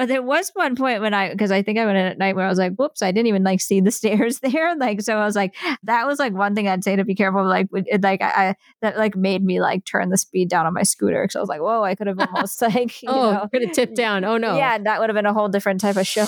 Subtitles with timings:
[0.00, 2.34] But there was one point when I, because I think I went in at night
[2.34, 4.74] where I was like, whoops, I didn't even like see the stairs there.
[4.80, 7.46] Like, so I was like, that was like one thing I'd say to be careful.
[7.46, 10.72] Like, it, like I, I, that like made me like turn the speed down on
[10.72, 11.22] my scooter.
[11.26, 13.72] Cause I was like, whoa, I could have almost like, you oh, know, could have
[13.72, 14.24] tipped down.
[14.24, 14.56] Oh no.
[14.56, 16.24] Yeah, that would have been a whole different type of show.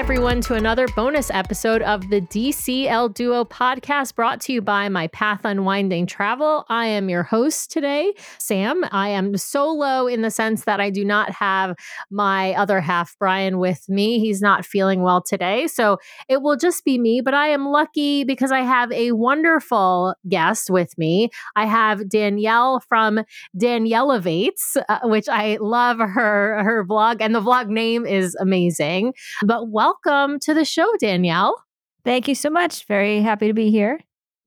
[0.00, 5.08] Everyone, to another bonus episode of the DCL Duo podcast brought to you by My
[5.08, 6.64] Path Unwinding Travel.
[6.70, 8.82] I am your host today, Sam.
[8.92, 11.76] I am solo in the sense that I do not have
[12.10, 14.18] my other half, Brian, with me.
[14.20, 15.66] He's not feeling well today.
[15.66, 15.98] So
[16.30, 20.70] it will just be me, but I am lucky because I have a wonderful guest
[20.70, 21.28] with me.
[21.56, 23.20] I have Danielle from
[23.54, 29.12] Danielevates, uh, which I love her, her vlog, and the vlog name is amazing.
[29.44, 31.64] But welcome welcome to the show, Danielle.
[32.04, 32.86] Thank you so much.
[32.86, 34.00] Very happy to be here.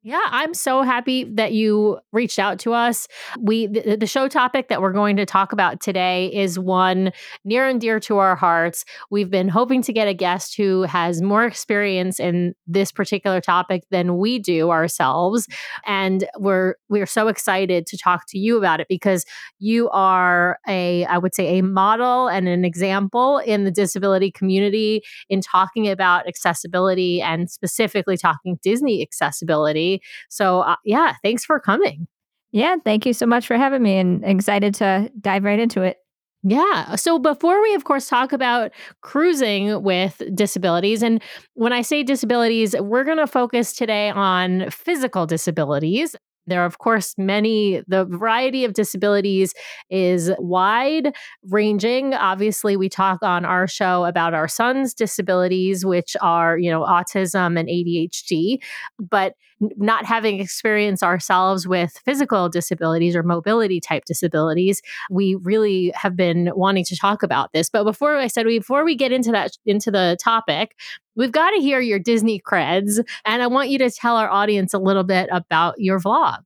[0.05, 3.07] Yeah, I'm so happy that you reached out to us.
[3.39, 7.13] We the, the, show topic that we're going to talk about today is one
[7.45, 8.83] near and dear to our hearts.
[9.09, 13.85] We've been hoping to get a guest who has more experience in this particular topic
[13.91, 15.47] than we do ourselves,
[15.85, 19.25] and we're we're so excited to talk to you about it because
[19.59, 25.01] you are a I would say a model and an example in the disability community
[25.29, 29.92] in talking about accessibility and specifically talking Disney accessibility.
[30.29, 32.07] So, uh, yeah, thanks for coming.
[32.51, 35.97] Yeah, thank you so much for having me and excited to dive right into it.
[36.43, 36.95] Yeah.
[36.95, 42.75] So before we, of course, talk about cruising with disabilities, and when I say disabilities,
[42.77, 46.15] we're going to focus today on physical disabilities.
[46.47, 49.53] There are, of course, many, the variety of disabilities
[49.89, 51.15] is wide
[51.49, 52.13] ranging.
[52.13, 57.59] Obviously, we talk on our show about our son's disabilities, which are, you know, autism
[57.59, 58.59] and ADHD.
[58.99, 59.35] But
[59.77, 66.51] not having experience ourselves with physical disabilities or mobility type disabilities, we really have been
[66.55, 67.69] wanting to talk about this.
[67.69, 70.75] But before I said, we, before we get into that, into the topic,
[71.15, 73.03] we've got to hear your Disney creds.
[73.25, 76.39] And I want you to tell our audience a little bit about your vlog.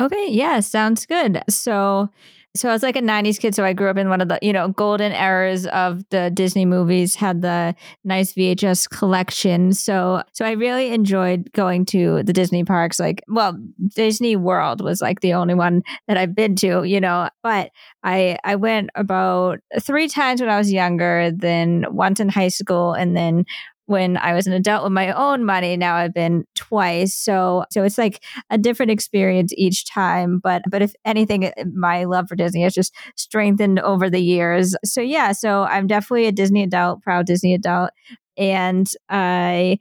[0.00, 0.28] Okay.
[0.30, 0.60] Yeah.
[0.60, 1.42] Sounds good.
[1.48, 2.10] So,
[2.56, 3.54] so I was like a 90s kid.
[3.54, 6.64] So I grew up in one of the, you know, golden eras of the Disney
[6.64, 7.74] movies, had the
[8.04, 9.72] nice VHS collection.
[9.72, 13.00] So, so I really enjoyed going to the Disney parks.
[13.00, 13.58] Like, well,
[13.96, 17.70] Disney World was like the only one that I've been to, you know, but
[18.04, 22.92] I, I went about three times when I was younger, then once in high school,
[22.92, 23.46] and then
[23.86, 25.76] when I was an adult with my own money.
[25.76, 27.14] Now I've been twice.
[27.14, 30.40] So so it's like a different experience each time.
[30.42, 34.74] But but if anything, my love for Disney has just strengthened over the years.
[34.84, 37.90] So yeah, so I'm definitely a Disney adult, proud Disney adult.
[38.36, 39.78] And I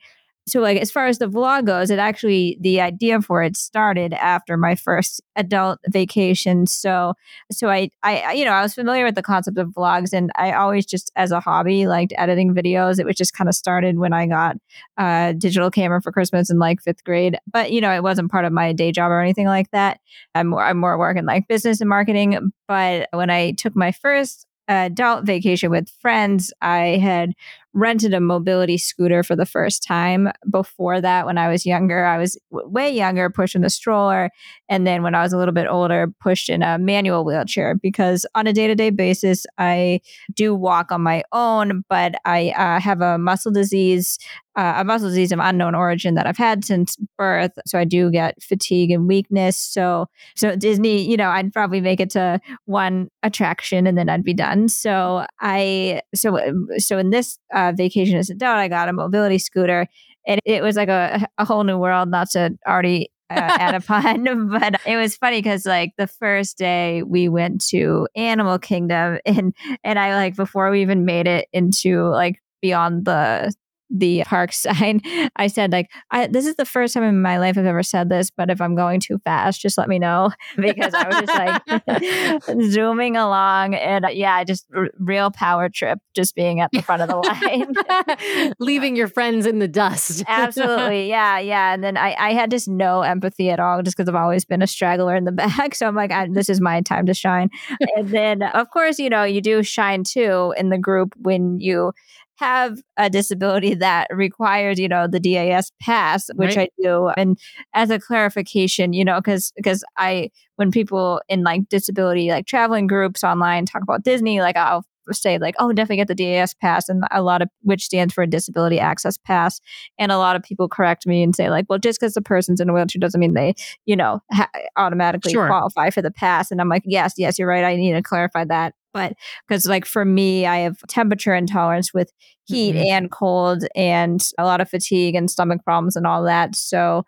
[0.48, 4.14] so like as far as the vlog goes it actually the idea for it started
[4.14, 6.68] after my first adult vacation.
[6.68, 7.14] So
[7.52, 10.52] so I, I you know i was familiar with the concept of vlogs and i
[10.52, 13.00] always just as a hobby liked editing videos.
[13.00, 14.58] It was just kind of started when i got
[14.98, 17.38] a digital camera for christmas in like fifth grade.
[17.52, 20.00] But you know it wasn't part of my day job or anything like that.
[20.36, 22.52] I'm more i'm more working like business and marketing.
[22.68, 27.34] But when i took my first adult vacation with friends i had
[27.73, 30.31] rented a mobility scooter for the first time.
[30.50, 34.29] Before that, when I was younger, I was w- way younger, pushing the stroller.
[34.69, 38.25] And then when I was a little bit older, pushed in a manual wheelchair because
[38.35, 40.01] on a day to day basis, I
[40.34, 44.19] do walk on my own, but I uh, have a muscle disease.
[44.56, 48.12] Uh, a muscle disease of unknown origin that I've had since birth, so I do
[48.12, 49.58] get fatigue and weakness.
[49.58, 54.24] So, so Disney, you know, I'd probably make it to one attraction and then I'd
[54.24, 54.68] be done.
[54.68, 56.40] So I, so
[56.78, 59.88] so in this uh, vacation as a adult, I got a mobility scooter.
[60.25, 63.81] And it was like a, a whole new world, not to already uh, add a
[63.81, 69.20] pun, but it was funny because like the first day we went to Animal Kingdom
[69.25, 69.53] and
[69.84, 73.53] and I like before we even made it into like beyond the
[73.90, 75.02] the park sign,
[75.35, 78.09] I said like, I, "This is the first time in my life I've ever said
[78.09, 82.44] this, but if I'm going too fast, just let me know." Because I was just
[82.47, 86.82] like zooming along, and uh, yeah, just r- real power trip, just being at the
[86.82, 90.24] front of the line, leaving your friends in the dust.
[90.28, 91.74] Absolutely, yeah, yeah.
[91.74, 94.62] And then I, I had just no empathy at all, just because I've always been
[94.62, 95.76] a straggler in the back.
[95.76, 97.50] So I'm like, "This is my time to shine."
[97.96, 101.91] And then, of course, you know, you do shine too in the group when you
[102.38, 106.72] have a disability that requires, you know, the DAS pass, which right.
[106.78, 107.09] I do.
[107.16, 107.40] And
[107.74, 112.88] as a clarification, you know, because because I when people in like disability like traveling
[112.88, 116.90] groups online talk about Disney, like I'll say like, oh, definitely get the DAS pass,
[116.90, 119.59] and a lot of which stands for a Disability Access Pass.
[120.00, 122.59] And a lot of people correct me and say like, well, just because the person's
[122.59, 123.53] in a wheelchair doesn't mean they,
[123.86, 125.47] you know, ha- automatically sure.
[125.47, 126.52] qualify for the pass.
[126.52, 127.64] And I'm like, yes, yes, you're right.
[127.64, 128.74] I need to clarify that.
[128.93, 129.13] But
[129.47, 132.11] because like for me, I have temperature intolerance with
[132.45, 132.87] heat mm-hmm.
[132.87, 136.55] and cold and a lot of fatigue and stomach problems and all that.
[136.55, 137.03] So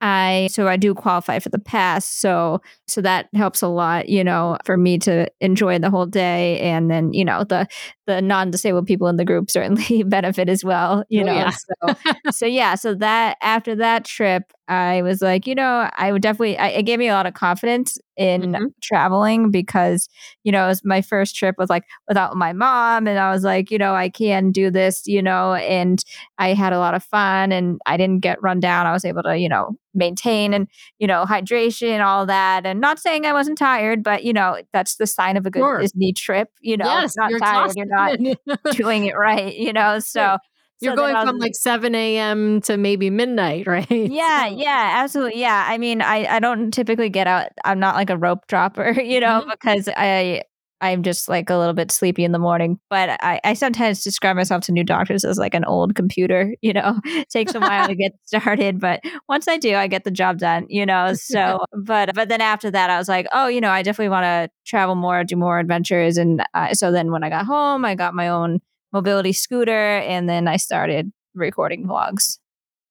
[0.00, 4.22] I so I do qualify for the pass, so so that helps a lot, you
[4.22, 7.66] know, for me to enjoy the whole day, and then you know the
[8.06, 11.32] the non disabled people in the group certainly benefit as well, you oh, know.
[11.32, 11.50] Yeah.
[11.50, 11.94] so
[12.30, 16.58] so yeah, so that after that trip, I was like, you know, I would definitely,
[16.58, 18.64] I, it gave me a lot of confidence in mm-hmm.
[18.82, 20.08] traveling because,
[20.42, 23.06] you know, it was my first trip was like without my mom.
[23.06, 26.02] And I was like, you know, I can do this, you know, and
[26.38, 28.86] I had a lot of fun and I didn't get run down.
[28.86, 32.66] I was able to, you know, maintain and, you know, hydration, all that.
[32.66, 35.60] And not saying I wasn't tired, but, you know, that's the sign of a good
[35.60, 35.80] sure.
[35.80, 38.18] Disney trip, you know, yes, not you're tired, you're not
[38.72, 40.38] doing it right, you know, so.
[40.80, 42.60] You're so going from like 7 a.m.
[42.62, 43.90] to maybe midnight, right?
[43.90, 44.56] Yeah, so.
[44.56, 45.40] yeah, absolutely.
[45.40, 45.64] Yeah.
[45.66, 47.48] I mean, I, I don't typically get out.
[47.64, 49.50] I'm not like a rope dropper, you know, mm-hmm.
[49.50, 50.42] because I
[50.80, 52.78] I'm just like a little bit sleepy in the morning.
[52.90, 56.72] But I, I sometimes describe myself to new doctors as like an old computer, you
[56.72, 58.80] know, it takes a while to get started.
[58.80, 61.14] But once I do, I get the job done, you know.
[61.14, 64.24] So, but, but then after that, I was like, oh, you know, I definitely want
[64.24, 66.16] to travel more, do more adventures.
[66.16, 68.60] And uh, so then when I got home, I got my own
[68.92, 72.38] mobility scooter, and then I started recording vlogs.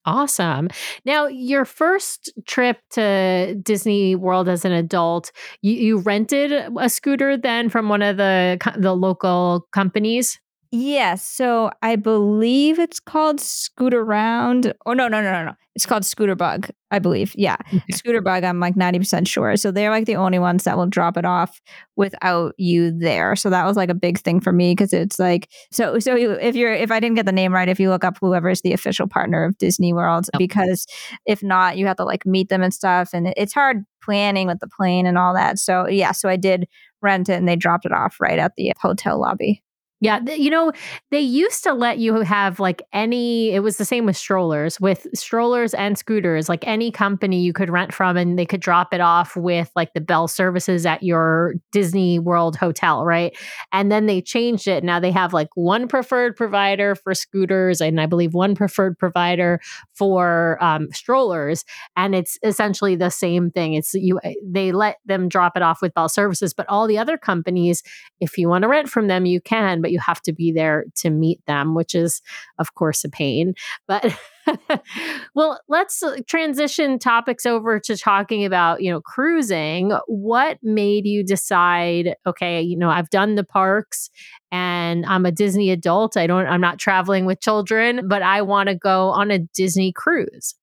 [0.05, 0.69] Awesome.
[1.03, 5.31] Now, your first trip to Disney World as an adult,
[5.61, 10.39] you, you rented a scooter then from one of the the local companies.
[10.75, 11.25] Yes.
[11.25, 14.74] So I believe it's called Scootaround.
[14.86, 15.54] Oh no, no, no, no, no.
[15.74, 17.33] It's called Scooter Bug, I believe.
[17.38, 17.56] Yeah.
[17.68, 17.81] Okay.
[17.94, 19.56] Scooterbug, I'm like 90% sure.
[19.56, 21.62] So they're like the only ones that will drop it off
[21.95, 23.38] without you there.
[23.38, 26.57] So that was like a big thing for me because it's like so so if
[26.57, 28.74] you're if I didn't get the name right, if you look up whoever is the
[28.74, 30.38] official partner of Disney World, oh.
[30.38, 30.86] because
[31.25, 33.12] if not, you have to like meet them and stuff.
[33.13, 35.57] And it's hard planning with the plane and all that.
[35.57, 36.68] So yeah, so I did
[37.01, 39.62] rent it and they dropped it off right at the hotel lobby.
[40.01, 40.74] Yeah, you know,
[41.09, 45.07] they used to let you have like any it was the same with strollers, with
[45.15, 49.00] strollers and scooters, like any company you could rent from and they could drop it
[49.00, 53.36] off with like the bell services at your Disney World hotel, right?
[53.71, 54.83] And then they changed it.
[54.83, 59.62] Now they have like one preferred provider for scooters and I believe one preferred provider
[59.94, 61.63] for um, strollers
[61.95, 63.74] and it's essentially the same thing.
[63.75, 67.18] It's you they let them drop it off with bell services, but all the other
[67.18, 67.81] companies
[68.19, 70.85] if you want to rent from them you can but you have to be there
[70.95, 72.23] to meet them, which is,
[72.57, 73.53] of course, a pain.
[73.87, 74.17] But
[75.35, 79.91] well, let's uh, transition topics over to talking about, you know, cruising.
[80.07, 84.09] What made you decide, okay, you know, I've done the parks
[84.51, 86.17] and I'm a Disney adult.
[86.17, 89.91] I don't, I'm not traveling with children, but I want to go on a Disney
[89.91, 90.55] cruise.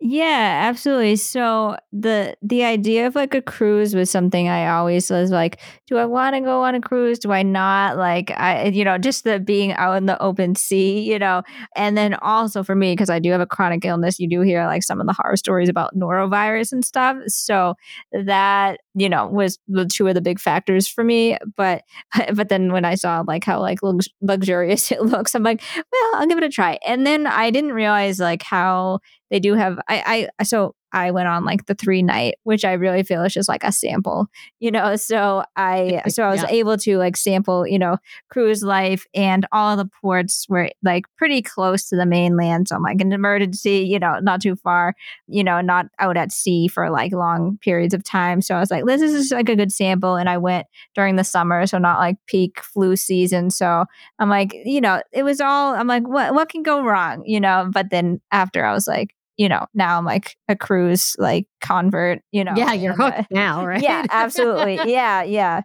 [0.00, 1.16] Yeah, absolutely.
[1.16, 5.58] So the the idea of like a cruise was something I always was like,
[5.88, 7.18] do I want to go on a cruise?
[7.18, 7.96] Do I not?
[7.96, 11.42] Like I you know, just the being out in the open sea, you know.
[11.74, 14.64] And then also for me because I do have a chronic illness, you do hear
[14.66, 17.16] like some of the horror stories about norovirus and stuff.
[17.26, 17.74] So
[18.12, 21.82] that, you know, was the two of the big factors for me, but
[22.34, 26.10] but then when I saw like how like lux- luxurious it looks, I'm like, well,
[26.20, 26.78] I'll give it a try.
[26.86, 31.28] And then I didn't realize like how they do have I I so I went
[31.28, 34.26] on like the three night, which I really feel is just like a sample,
[34.58, 34.96] you know.
[34.96, 36.50] So I so I was yeah.
[36.50, 37.98] able to like sample, you know,
[38.30, 42.68] cruise life and all the ports were like pretty close to the mainland.
[42.68, 44.94] So I'm like an emergency, you know, not too far,
[45.26, 48.40] you know, not out at sea for like long periods of time.
[48.40, 50.16] So I was like, this is like a good sample.
[50.16, 53.50] And I went during the summer, so not like peak flu season.
[53.50, 53.84] So
[54.18, 57.40] I'm like, you know, it was all I'm like, what what can go wrong, you
[57.40, 57.68] know?
[57.70, 62.20] But then after I was like, you know, now I'm like a cruise like convert,
[62.32, 62.54] you know.
[62.56, 63.82] Yeah, you're hooked uh, now, right?
[63.82, 64.74] Yeah, absolutely.
[64.92, 65.62] yeah, yeah.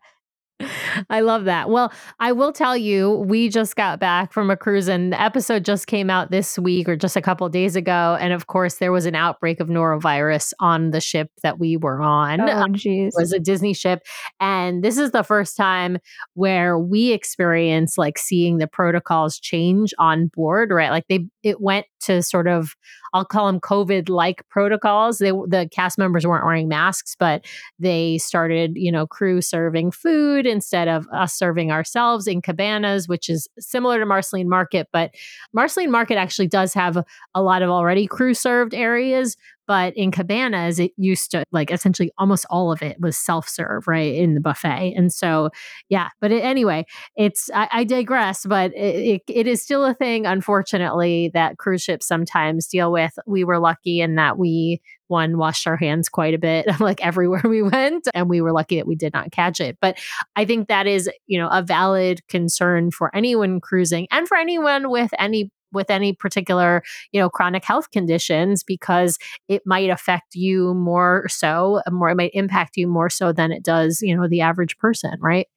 [1.10, 1.70] I love that.
[1.70, 5.65] Well, I will tell you, we just got back from a cruise and the episode
[5.65, 8.18] just came out this week or just a couple days ago.
[8.22, 12.01] And of course, there was an outbreak of norovirus on the ship that we were
[12.01, 12.42] on.
[12.53, 13.08] Oh, jeez.
[13.08, 14.03] It was a Disney ship.
[14.39, 15.98] And this is the first time
[16.36, 20.92] where we experience like seeing the protocols change on board, right?
[20.92, 22.75] Like they, it went to sort of,
[23.13, 25.20] I'll call them COVID like protocols.
[25.20, 27.46] They, the cast members weren't wearing masks, but
[27.79, 33.29] they started, you know, crew serving food instead of us serving ourselves in cabanas, which
[33.29, 34.88] is similar to Marceline Market.
[34.91, 35.13] But
[35.53, 36.98] Marceline Market actually does have
[37.36, 42.12] a lot of already crew served areas, But in cabanas, it used to like essentially
[42.17, 44.93] almost all of it was self serve, right, in the buffet.
[44.96, 45.50] And so,
[45.89, 49.93] yeah, but it, anyway, it's, I, I digress, but it, it, it is still a
[49.93, 53.13] thing, unfortunately, that cruise ships sometimes deal with.
[53.25, 57.43] We were lucky in that we one washed our hands quite a bit like everywhere
[57.43, 59.98] we went and we were lucky that we did not catch it but
[60.36, 64.89] i think that is you know a valid concern for anyone cruising and for anyone
[64.89, 70.74] with any with any particular you know chronic health conditions because it might affect you
[70.75, 74.42] more so more it might impact you more so than it does you know the
[74.42, 75.48] average person right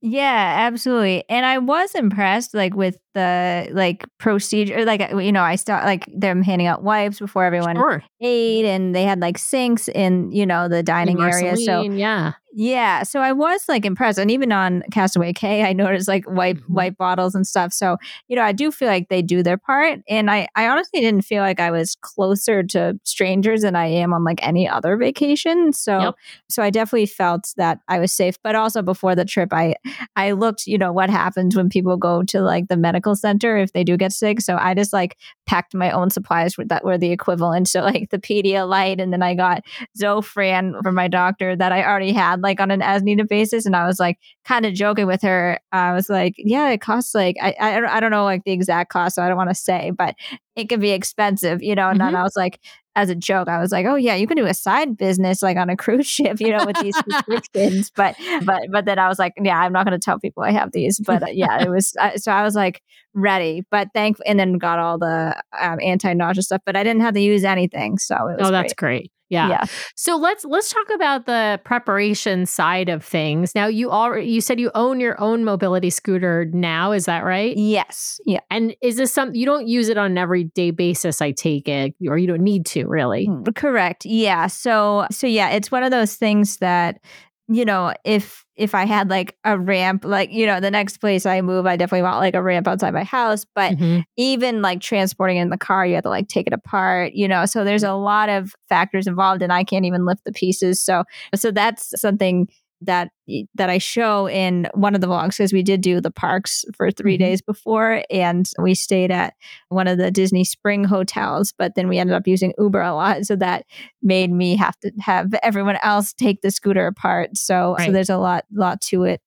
[0.00, 1.24] yeah, absolutely.
[1.28, 6.08] And I was impressed like with the like procedure like you know, I start like
[6.14, 8.04] them handing out wipes before everyone sure.
[8.20, 11.56] ate and they had like sinks in, you know, the dining area.
[11.56, 12.34] So yeah.
[12.52, 16.56] Yeah, so I was like impressed, and even on Castaway Cay, I noticed like white
[16.56, 16.72] mm-hmm.
[16.72, 17.74] white bottles and stuff.
[17.74, 21.00] So you know, I do feel like they do their part, and I I honestly
[21.00, 24.96] didn't feel like I was closer to strangers than I am on like any other
[24.96, 25.74] vacation.
[25.74, 26.14] So yep.
[26.48, 28.38] so I definitely felt that I was safe.
[28.42, 29.74] But also before the trip, I
[30.16, 33.72] I looked, you know, what happens when people go to like the medical center if
[33.72, 34.40] they do get sick.
[34.40, 37.68] So I just like packed my own supplies that were the equivalent.
[37.68, 39.64] So like the Pedialyte, and then I got
[40.00, 43.66] Zofran from my doctor that I already had like on an as needed basis.
[43.66, 45.58] And I was like kind of joking with her.
[45.72, 48.90] I was like, yeah, it costs like, I, I, I don't know like the exact
[48.90, 50.14] cost, so I don't want to say, but
[50.56, 51.88] it can be expensive, you know?
[51.88, 52.12] And mm-hmm.
[52.12, 52.60] then I was like,
[52.98, 55.56] as a joke, I was like, "Oh yeah, you can do a side business like
[55.56, 59.20] on a cruise ship, you know, with these subscriptions." but but but then I was
[59.20, 61.70] like, "Yeah, I'm not going to tell people I have these." But uh, yeah, it
[61.70, 62.82] was uh, so I was like
[63.14, 67.02] ready, but thank and then got all the um, anti nausea stuff, but I didn't
[67.02, 68.48] have to use anything, so it was.
[68.48, 68.98] Oh, that's great.
[68.98, 69.12] great.
[69.30, 69.48] Yeah.
[69.48, 69.64] yeah.
[69.94, 73.54] So let's let's talk about the preparation side of things.
[73.54, 77.56] Now you already you said you own your own mobility scooter now, is that right?
[77.56, 78.20] Yes.
[78.24, 78.40] Yeah.
[78.50, 81.94] And is this something you don't use it on an everyday basis, I take it,
[82.06, 83.28] or you don't need to really?
[83.28, 84.06] Mm, correct.
[84.06, 84.46] Yeah.
[84.46, 87.00] So so yeah, it's one of those things that
[87.48, 91.24] you know, if if I had like a ramp, like, you know, the next place
[91.24, 93.46] I move, I definitely want like a ramp outside my house.
[93.54, 94.00] But mm-hmm.
[94.16, 97.46] even like transporting in the car, you have to like take it apart, you know.
[97.46, 100.82] So there's a lot of factors involved and I can't even lift the pieces.
[100.82, 102.48] So so that's something
[102.80, 103.10] that
[103.54, 106.90] that I show in one of the vlogs because we did do the parks for
[106.90, 107.24] 3 mm-hmm.
[107.24, 109.34] days before and we stayed at
[109.68, 113.24] one of the Disney Spring hotels but then we ended up using Uber a lot
[113.24, 113.64] so that
[114.02, 117.86] made me have to have everyone else take the scooter apart so right.
[117.86, 119.20] so there's a lot lot to it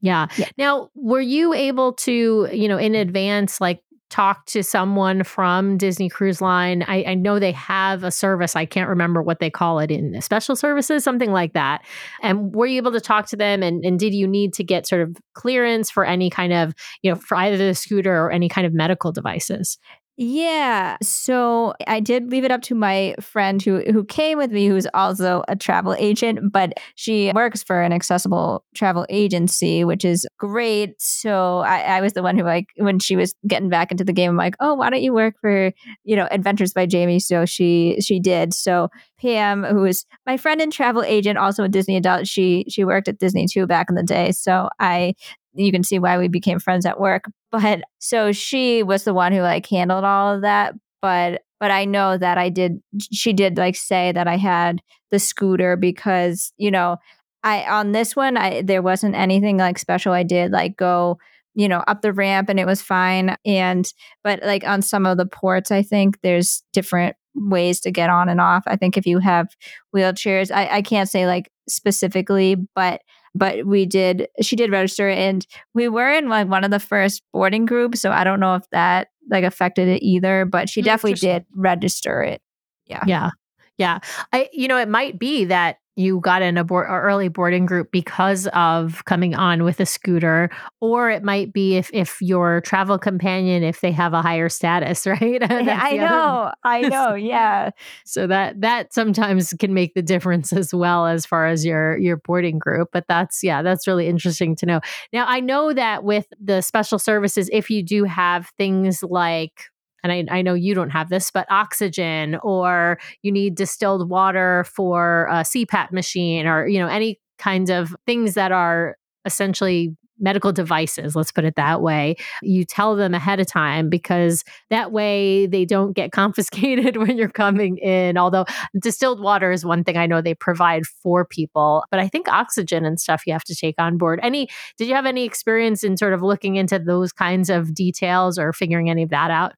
[0.00, 0.26] yeah.
[0.36, 0.48] yeah.
[0.58, 6.08] Now, were you able to, you know, in advance, like talk to someone from Disney
[6.08, 6.84] Cruise Line.
[6.86, 8.54] I, I, know they have a service.
[8.54, 11.84] I can't remember what they call it in special services, something like that.
[12.22, 13.64] And were you able to talk to them?
[13.64, 16.72] And, and did you need to get sort of clearance for any kind of,
[17.02, 19.76] you know, for either the scooter or any kind of medical devices?
[20.18, 20.96] Yeah.
[21.02, 24.86] So I did leave it up to my friend who who came with me, who's
[24.94, 30.94] also a travel agent, but she works for an accessible travel agency, which is great.
[31.02, 34.12] So I, I was the one who like when she was getting back into the
[34.14, 35.70] game, I'm like, oh, why don't you work for,
[36.04, 37.20] you know, Adventures by Jamie?
[37.20, 38.54] So she she did.
[38.54, 38.88] So
[39.20, 43.08] Pam, who is my friend and travel agent, also a Disney adult, she she worked
[43.08, 44.32] at Disney too back in the day.
[44.32, 45.12] So I
[45.54, 47.24] you can see why we became friends at work.
[47.60, 50.74] But so she was the one who like handled all of that.
[51.02, 55.18] But but I know that I did she did like say that I had the
[55.18, 56.96] scooter because, you know,
[57.42, 61.18] I on this one I there wasn't anything like special I did like go
[61.56, 65.16] you know up the ramp and it was fine and but like on some of
[65.16, 69.06] the ports i think there's different ways to get on and off i think if
[69.06, 69.48] you have
[69.94, 73.00] wheelchairs i, I can't say like specifically but
[73.36, 77.22] but we did she did register and we were in like one of the first
[77.32, 80.84] boarding groups so i don't know if that like affected it either but she mm,
[80.84, 82.40] definitely did register it.
[82.86, 83.02] Yeah.
[83.06, 83.30] Yeah.
[83.78, 83.98] Yeah.
[84.32, 87.90] I you know it might be that you got in a board, early boarding group
[87.90, 90.50] because of coming on with a scooter
[90.80, 95.06] or it might be if if your travel companion if they have a higher status
[95.06, 95.42] right?
[95.42, 97.70] Eh, I know i know yeah.
[98.04, 102.18] so that that sometimes can make the difference as well as far as your your
[102.18, 104.80] boarding group but that's yeah that's really interesting to know.
[105.12, 109.70] Now i know that with the special services if you do have things like
[110.08, 114.64] and I, I know you don't have this, but oxygen or you need distilled water
[114.64, 120.52] for a CPAP machine or, you know, any kinds of things that are essentially medical
[120.52, 122.16] devices, let's put it that way.
[122.42, 127.28] You tell them ahead of time because that way they don't get confiscated when you're
[127.28, 128.16] coming in.
[128.16, 128.46] Although
[128.80, 132.84] distilled water is one thing I know they provide for people, but I think oxygen
[132.84, 134.20] and stuff you have to take on board.
[134.22, 134.48] Any
[134.78, 138.52] did you have any experience in sort of looking into those kinds of details or
[138.52, 139.52] figuring any of that out?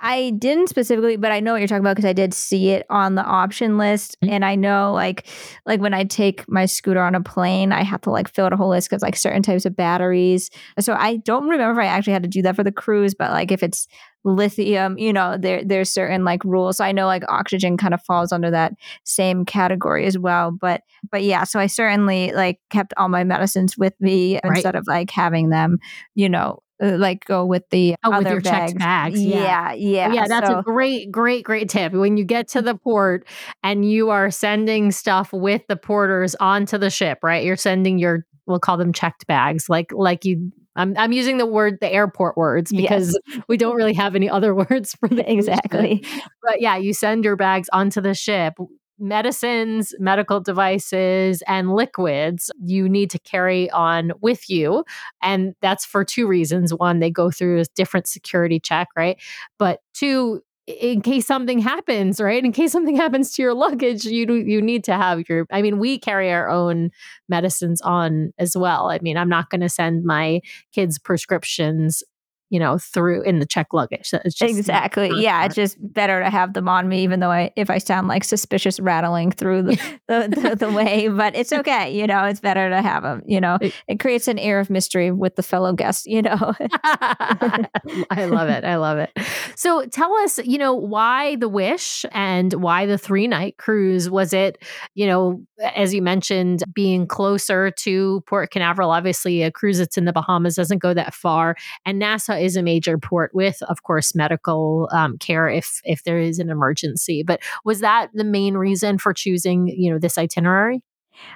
[0.00, 2.86] I didn't specifically, but I know what you're talking about because I did see it
[2.90, 4.32] on the option list, mm-hmm.
[4.32, 5.26] and I know like
[5.66, 8.52] like when I take my scooter on a plane, I have to like fill out
[8.52, 10.50] a whole list because like certain types of batteries.
[10.80, 13.30] So I don't remember if I actually had to do that for the cruise, but
[13.30, 13.86] like if it's
[14.24, 16.78] lithium, you know, there there's certain like rules.
[16.78, 20.50] So I know like oxygen kind of falls under that same category as well.
[20.50, 24.56] But but yeah, so I certainly like kept all my medicines with me right.
[24.56, 25.78] instead of like having them,
[26.14, 28.72] you know, Uh, like go with the oh, other with your bags.
[28.72, 29.22] checked bags.
[29.22, 30.12] Yeah, yeah, yeah.
[30.12, 30.58] yeah that's so.
[30.58, 31.92] a great, great, great tip.
[31.92, 32.66] When you get to mm.
[32.66, 33.26] the port
[33.62, 37.44] and you are sending stuff with the porters onto the ship, right?
[37.44, 40.52] You're sending your we'll call them checked bags, like like you.
[40.76, 43.42] I'm I'm using the word the airport words because yes.
[43.48, 46.04] we don't really have any other words for the exactly.
[46.42, 48.54] But yeah, you send your bags onto the ship
[48.98, 54.84] medicines, medical devices, and liquids you need to carry on with you.
[55.22, 56.74] And that's for two reasons.
[56.74, 59.20] One, they go through a different security check, right?
[59.58, 62.44] But two, in case something happens, right?
[62.44, 65.46] In case something happens to your luggage, you you need to have your.
[65.50, 66.90] I mean, we carry our own
[67.28, 68.90] medicines on as well.
[68.90, 70.40] I mean, I'm not going to send my
[70.72, 72.02] kids prescriptions
[72.50, 74.10] you know, through in the check luggage.
[74.40, 75.10] exactly.
[75.14, 78.08] Yeah, it's just better to have them on me, even though I, if I sound
[78.08, 81.94] like suspicious rattling through the, the, the, the, way, but it's okay.
[81.98, 83.22] You know, it's better to have them.
[83.26, 86.06] You know, it creates an air of mystery with the fellow guests.
[86.06, 86.38] You know,
[86.84, 88.64] I love it.
[88.64, 89.10] I love it.
[89.54, 94.08] So tell us, you know, why the Wish and why the three night cruise?
[94.08, 94.62] Was it,
[94.94, 95.42] you know,
[95.74, 98.90] as you mentioned, being closer to Port Canaveral?
[98.90, 102.62] Obviously, a cruise that's in the Bahamas doesn't go that far, and Nassau is a
[102.62, 107.22] major port with, of course, medical um, care if if there is an emergency.
[107.22, 110.82] But was that the main reason for choosing, you know, this itinerary?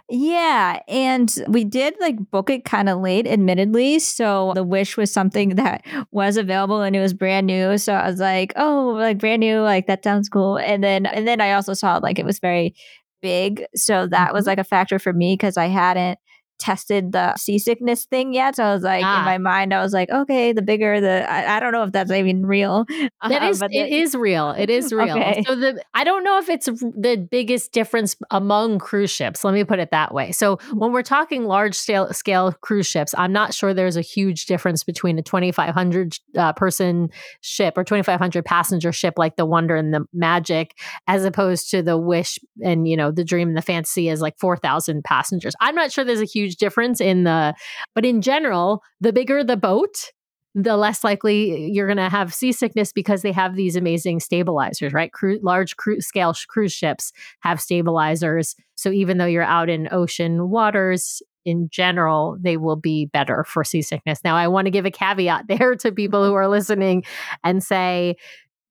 [0.09, 3.99] Yeah, and we did like book it kind of late, admittedly.
[3.99, 7.79] So the wish was something that was available and it was brand new.
[7.79, 10.59] So I was like, oh, like brand new, like that sounds cool.
[10.59, 12.75] And then and then I also saw like it was very
[13.21, 13.65] big.
[13.75, 14.51] So that was mm-hmm.
[14.51, 16.19] like a factor for me because I hadn't
[16.63, 18.57] tested the seasickness thing yet.
[18.57, 19.19] So I was like, ah.
[19.19, 21.93] in my mind, I was like, okay, the bigger the, I, I don't know if
[21.93, 22.87] that's even real.
[23.29, 24.51] That uh, is, it the, is real.
[24.51, 25.17] It is real.
[25.17, 25.45] Okay.
[25.47, 29.45] So the, I don't know if it's the biggest difference among cruise ships.
[29.45, 30.33] Let me put it that way.
[30.33, 30.75] So mm.
[30.75, 34.83] when we're talking large scale, scale cruise ships, I'm not sure there's a huge difference
[34.83, 37.11] between a 2,500 uh, person
[37.41, 41.97] ship or 2,500 passenger ship like the Wonder and the Magic, as opposed to the
[41.97, 45.55] Wish and, you know, the Dream and the Fantasy is like 4,000 passengers.
[45.61, 47.55] I'm not sure there's a huge huge difference in the,
[47.95, 50.11] but in general, the bigger the boat,
[50.55, 55.13] the less likely you're going to have seasickness because they have these amazing stabilizers, right?
[55.13, 58.55] Cru- large cru- scale sh- cruise ships have stabilizers.
[58.77, 63.65] So even though you're out in ocean waters, in general, they will be better for
[63.65, 64.21] seasickness.
[64.25, 67.05] Now, I want to give a caveat there to people who are listening
[67.43, 68.17] and say,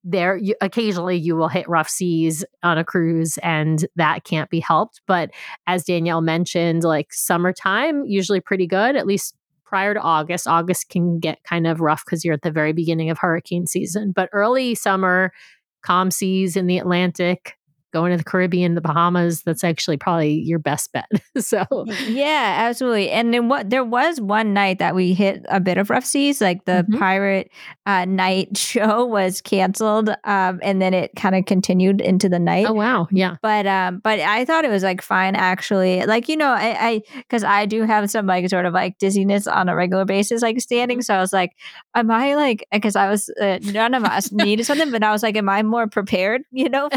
[0.04, 4.60] there you, occasionally you will hit rough seas on a cruise and that can't be
[4.60, 5.30] helped but
[5.66, 10.46] as danielle mentioned like summertime usually pretty good at least prior to august.
[10.46, 14.12] August can get kind of rough because you're at the very beginning of hurricane season
[14.12, 15.32] but early summer
[15.82, 17.56] calm seas in the atlantic
[17.92, 21.08] going to the Caribbean, the Bahamas, that's actually probably your best bet.
[21.38, 21.64] so
[22.06, 23.10] yeah, absolutely.
[23.10, 26.40] And then what there was one night that we hit a bit of rough seas,
[26.40, 26.98] like the mm-hmm.
[26.98, 27.50] pirate
[27.86, 32.66] uh, night show was canceled, um, and then it kind of continued into the night.
[32.68, 33.36] Oh wow, yeah.
[33.42, 36.04] But um, but I thought it was like fine actually.
[36.04, 39.46] Like you know, I because I, I, do have some like sort of like dizziness
[39.46, 40.98] on a regular basis, like standing.
[40.98, 41.04] Mm-hmm.
[41.04, 41.52] So I was like,
[41.94, 45.22] am I like because I was uh, none of us needed something, but I was
[45.22, 46.42] like, am I more prepared?
[46.50, 46.88] You know.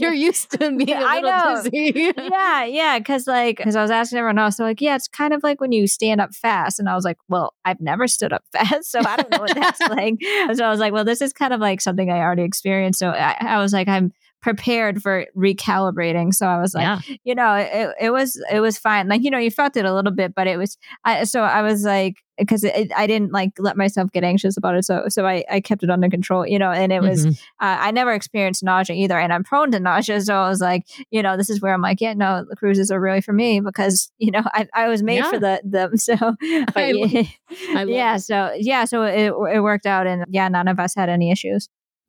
[0.04, 1.62] you're used to being a little know.
[1.62, 2.12] dizzy.
[2.16, 3.00] yeah, yeah.
[3.00, 5.60] Cause like, cause I was asking everyone else, they're like, yeah, it's kind of like
[5.60, 6.78] when you stand up fast.
[6.78, 8.90] And I was like, well, I've never stood up fast.
[8.90, 10.16] So I don't know what that's like.
[10.54, 12.98] So I was like, well, this is kind of like something I already experienced.
[12.98, 16.34] So I, I was like, I'm prepared for recalibrating.
[16.34, 17.16] So I was like, yeah.
[17.24, 19.08] you know, it, it was it was fine.
[19.08, 20.78] Like you know, you felt it a little bit, but it was.
[21.04, 24.84] I, so I was like, because I didn't like let myself get anxious about it.
[24.84, 26.70] So so I, I kept it under control, you know.
[26.70, 27.32] And it was mm-hmm.
[27.64, 30.20] uh, I never experienced nausea either, and I'm prone to nausea.
[30.22, 32.90] So I was like, you know, this is where I'm like, yeah, no, the cruises
[32.90, 35.30] are really for me because you know I, I was made yeah.
[35.30, 35.92] for the them.
[36.00, 37.24] So but I yeah,
[37.84, 41.30] yeah so yeah, so it it worked out, and yeah, none of us had any
[41.30, 41.68] issues.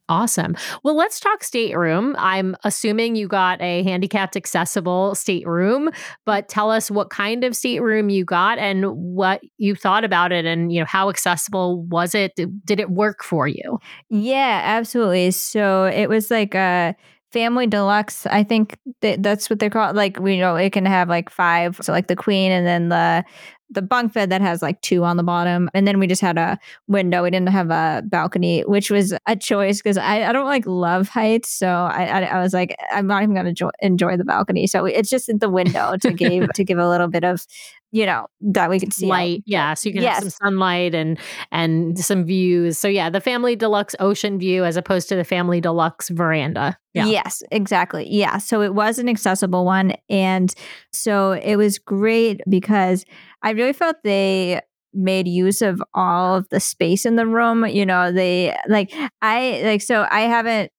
[0.10, 0.58] Awesome.
[0.84, 2.16] Well, let's talk stateroom.
[2.20, 5.90] I'm assuming you got a handicapped accessible stateroom,
[6.26, 10.44] but tell us what kind of stateroom you got and what you thought about it
[10.46, 12.36] and, you know, how accessible was it?
[12.36, 13.80] Did it work for you?
[14.10, 15.32] Yeah, absolutely.
[15.32, 16.94] So it was like a
[17.32, 18.26] family deluxe.
[18.26, 19.96] I think that that's what they're called.
[19.96, 21.80] Like, we know it can have like five.
[21.82, 23.24] So like the queen and then the
[23.71, 26.38] the bunk bed that has like two on the bottom, and then we just had
[26.38, 27.23] a window.
[27.23, 31.07] We didn't have a balcony, which was a choice because I, I don't like love
[31.10, 34.67] heights, so I, I, I was like I'm not even gonna jo- enjoy the balcony.
[34.67, 37.45] So it's just the window to give to give a little bit of
[37.93, 39.43] you know that we could see light out.
[39.45, 40.15] yeah so you can Yes.
[40.15, 41.19] have some sunlight and
[41.51, 45.60] and some views so yeah the family deluxe ocean view as opposed to the family
[45.60, 48.05] deluxe veranda yeah Yes, exactly.
[48.10, 48.38] Yeah.
[48.38, 49.93] So it was an accessible one.
[50.10, 50.53] And
[50.91, 53.05] so it was great because
[53.43, 54.62] I really felt they
[54.93, 57.65] made use of all of the space in the room.
[57.65, 60.71] You know, they like, I like, so I haven't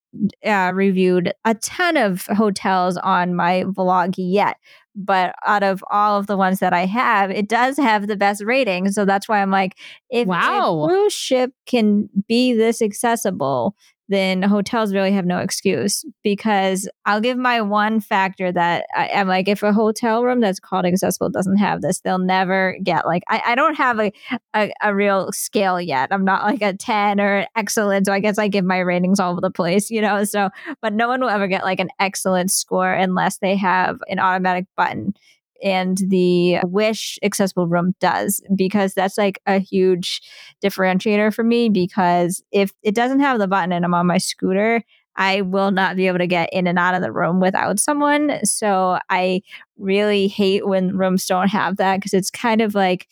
[0.45, 4.57] uh, reviewed a ton of hotels on my vlog yet.
[4.95, 8.45] But out of all of the ones that I have, it does have the best
[8.45, 8.92] rating.
[8.92, 9.79] So that's why I'm like,
[10.11, 10.85] if, if Wow.
[10.87, 13.75] cruise ship can be this accessible,
[14.12, 19.29] then hotels really have no excuse because I'll give my one factor that I, I'm
[19.29, 23.22] like, if a hotel room that's called accessible doesn't have this, they'll never get like,
[23.29, 24.12] I, I don't have a,
[24.55, 26.09] a, a real scale yet.
[26.12, 28.07] I'm not like a 10 or excellent.
[28.07, 30.25] So I guess I give my ratings all over the place, you know?
[30.25, 34.18] So, but no one will ever get like an excellent score unless they have an
[34.18, 35.14] automatic button.
[35.62, 40.22] And the Wish accessible room does because that's like a huge
[40.62, 41.68] differentiator for me.
[41.68, 44.83] Because if it doesn't have the button and I'm on my scooter,
[45.16, 48.44] I will not be able to get in and out of the room without someone.
[48.44, 49.42] So I
[49.79, 53.09] really hate when rooms don't have that because it's kind of like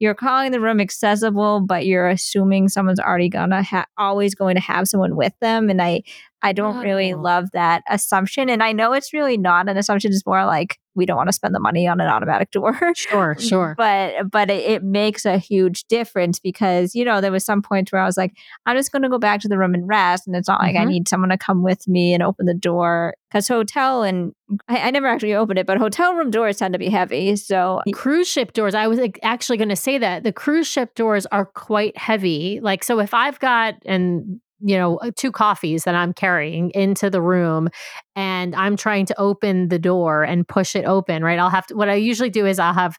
[0.00, 4.60] you're calling the room accessible, but you're assuming someone's already gonna ha- always going to
[4.60, 6.02] have someone with them, and I
[6.40, 7.20] I don't really Oh.
[7.20, 8.48] love that assumption.
[8.48, 11.32] And I know it's really not an assumption; it's more like we don't want to
[11.32, 12.78] spend the money on an automatic door.
[12.94, 17.44] sure sure But but it, it makes a huge difference because you know there was
[17.44, 18.34] some point where I was like,
[18.66, 20.76] I'm just going to go back to the room and rest, and it's not like
[20.76, 20.88] I Mhm.
[20.88, 24.32] need someone to come with me and open the door because hotel and
[24.68, 27.36] I, I never actually opened it, but hotel room doors tend to be heavy.
[27.36, 31.26] So cruise ship doors i was actually going to say that the cruise ship doors
[31.26, 35.94] are quite heavy like so if i've got and you know uh, two coffees that
[35.94, 37.68] i'm carrying into the room
[38.16, 41.74] and i'm trying to open the door and push it open right i'll have to
[41.74, 42.96] what i usually do is i'll have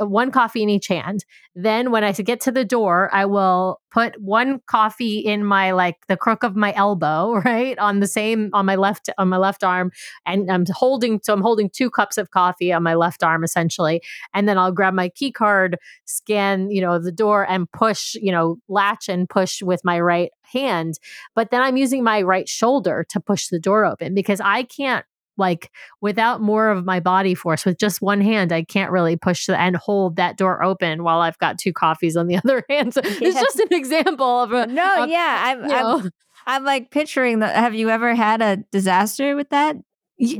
[0.00, 3.80] Uh, one coffee in each hand then when i get to the door i will
[3.90, 8.50] put one coffee in my like the crook of my elbow right on the same
[8.52, 9.90] on my left on my left arm
[10.26, 14.00] and i'm holding so i'm holding two cups of coffee on my left arm essentially
[14.32, 18.32] and then I'll grab my key card, scan, you know, the door and push, you
[18.32, 20.98] know, latch and push with my right hand.
[21.34, 25.04] But then I'm using my right shoulder to push the door open because I can't
[25.36, 25.70] like
[26.00, 29.58] without more of my body force with just one hand I can't really push the,
[29.58, 32.94] and hold that door open while I've got two coffees on the other hand.
[32.94, 36.10] So it's just an example of a no, of, yeah, I'm, I'm
[36.46, 37.48] I'm like picturing the.
[37.48, 39.76] Have you ever had a disaster with that?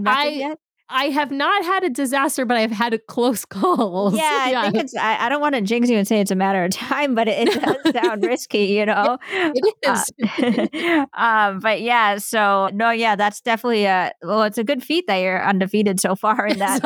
[0.06, 0.58] I yet?
[0.88, 4.14] I have not had a disaster, but I've had a close calls.
[4.14, 4.94] Yeah, I think it's.
[4.96, 7.26] I, I don't want to jinx you and say it's a matter of time, but
[7.26, 9.18] it, it does sound risky, you know.
[9.32, 10.12] it is.
[10.38, 14.12] Uh, um, but yeah, so no, yeah, that's definitely a.
[14.22, 16.82] Well, it's a good feat that you're undefeated so far in that.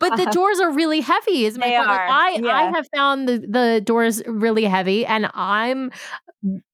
[0.00, 1.44] But the Uh, doors are really heavy.
[1.44, 1.88] Is my They point.
[1.88, 2.72] Like, are, I I yeah.
[2.74, 5.90] have found the the doors really heavy, and I'm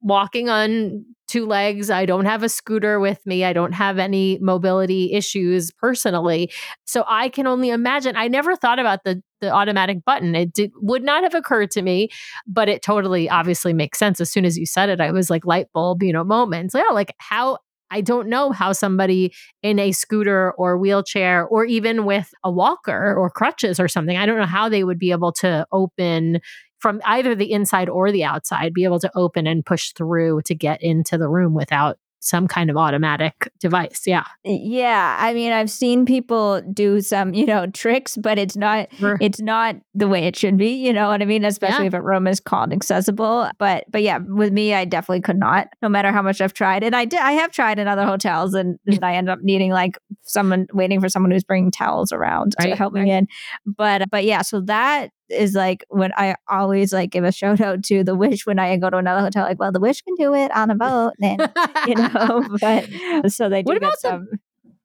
[0.00, 1.90] walking on two legs.
[1.90, 3.44] I don't have a scooter with me.
[3.44, 6.50] I don't have any mobility issues personally,
[6.84, 8.16] so I can only imagine.
[8.16, 10.34] I never thought about the the automatic button.
[10.34, 12.08] It did, would not have occurred to me,
[12.48, 14.20] but it totally obviously makes sense.
[14.20, 16.74] As soon as you said it, I was like light bulb, you know, moments.
[16.74, 17.58] Yeah, like how
[17.90, 23.14] I don't know how somebody in a scooter or wheelchair or even with a walker
[23.16, 26.40] or crutches or something, I don't know how they would be able to open
[26.78, 30.54] from either the inside or the outside, be able to open and push through to
[30.54, 34.02] get into the room without some kind of automatic device.
[34.04, 34.24] Yeah.
[34.42, 39.16] Yeah, I mean, I've seen people do some, you know, tricks, but it's not Sure.
[39.20, 40.70] it's not the way it should be.
[40.84, 41.44] You know what I mean?
[41.44, 41.88] Especially Yeah.
[41.88, 43.48] if a room is called accessible.
[43.58, 45.68] But but yeah, with me, I definitely could not.
[45.80, 48.52] No matter how much I've tried, and I did, I have tried in other hotels,
[48.52, 52.56] and, and I end up needing like someone waiting for someone who's bringing towels around
[52.58, 53.28] to Right, help me in.
[53.64, 57.82] But but yeah, so that is like when I always like give a shout out
[57.84, 59.44] to the Wish when I go to another hotel.
[59.44, 61.38] Like, well, the Wish can do it on a boat, then
[61.86, 62.44] you know.
[62.60, 64.38] but so they do What get about the-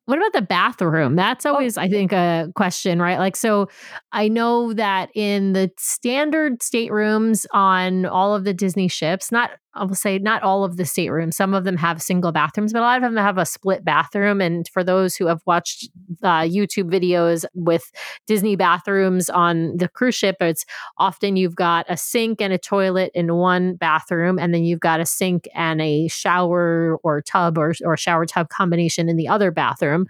[0.05, 1.15] What about the bathroom?
[1.15, 1.53] That's oh.
[1.53, 3.17] always, I think, a question, right?
[3.19, 3.69] Like, so
[4.11, 9.85] I know that in the standard staterooms on all of the Disney ships, not, I
[9.85, 12.81] will say, not all of the staterooms, some of them have single bathrooms, but a
[12.81, 14.39] lot of them have a split bathroom.
[14.39, 15.89] And for those who have watched
[16.21, 17.91] uh, YouTube videos with
[18.27, 20.65] Disney bathrooms on the cruise ship, it's
[20.97, 24.99] often you've got a sink and a toilet in one bathroom, and then you've got
[24.99, 29.49] a sink and a shower or tub or, or shower tub combination in the other
[29.49, 30.05] bathroom.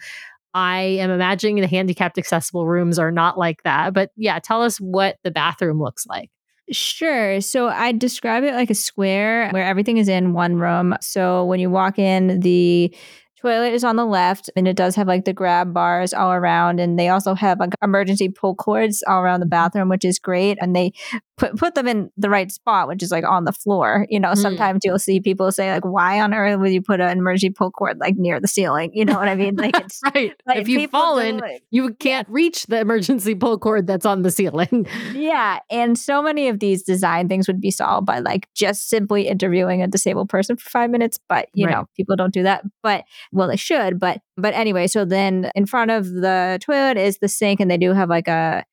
[0.54, 3.94] I am imagining the handicapped accessible rooms are not like that.
[3.94, 6.30] But yeah, tell us what the bathroom looks like.
[6.72, 7.42] Sure.
[7.42, 10.96] So I describe it like a square where everything is in one room.
[11.02, 12.96] So when you walk in, the
[13.44, 16.80] toilet is on the left and it does have like the grab bars all around
[16.80, 19.50] and they also have like emergency pull cords all around the mm-hmm.
[19.50, 20.94] bathroom which is great and they
[21.38, 24.06] put put them in the right spot which is like on the floor.
[24.10, 24.38] You know mm.
[24.38, 27.72] sometimes you'll see people say like why on earth would you put an emergency pull
[27.72, 28.92] cord like near the ceiling?
[28.94, 29.56] You know what i mean?
[29.56, 30.34] Like it's right.
[30.46, 34.32] like, if you've fallen like, you can't reach the emergency pull cord that's on the
[34.32, 34.88] ceiling.
[35.14, 39.28] Yeah and so many of these design things would be solved by like just simply
[39.28, 41.74] interviewing a disabled person for five minutes but you right.
[41.74, 45.66] know people don't do that but well they should but but anyway so then in
[45.66, 48.64] front of the toilet is the sink and they do have like a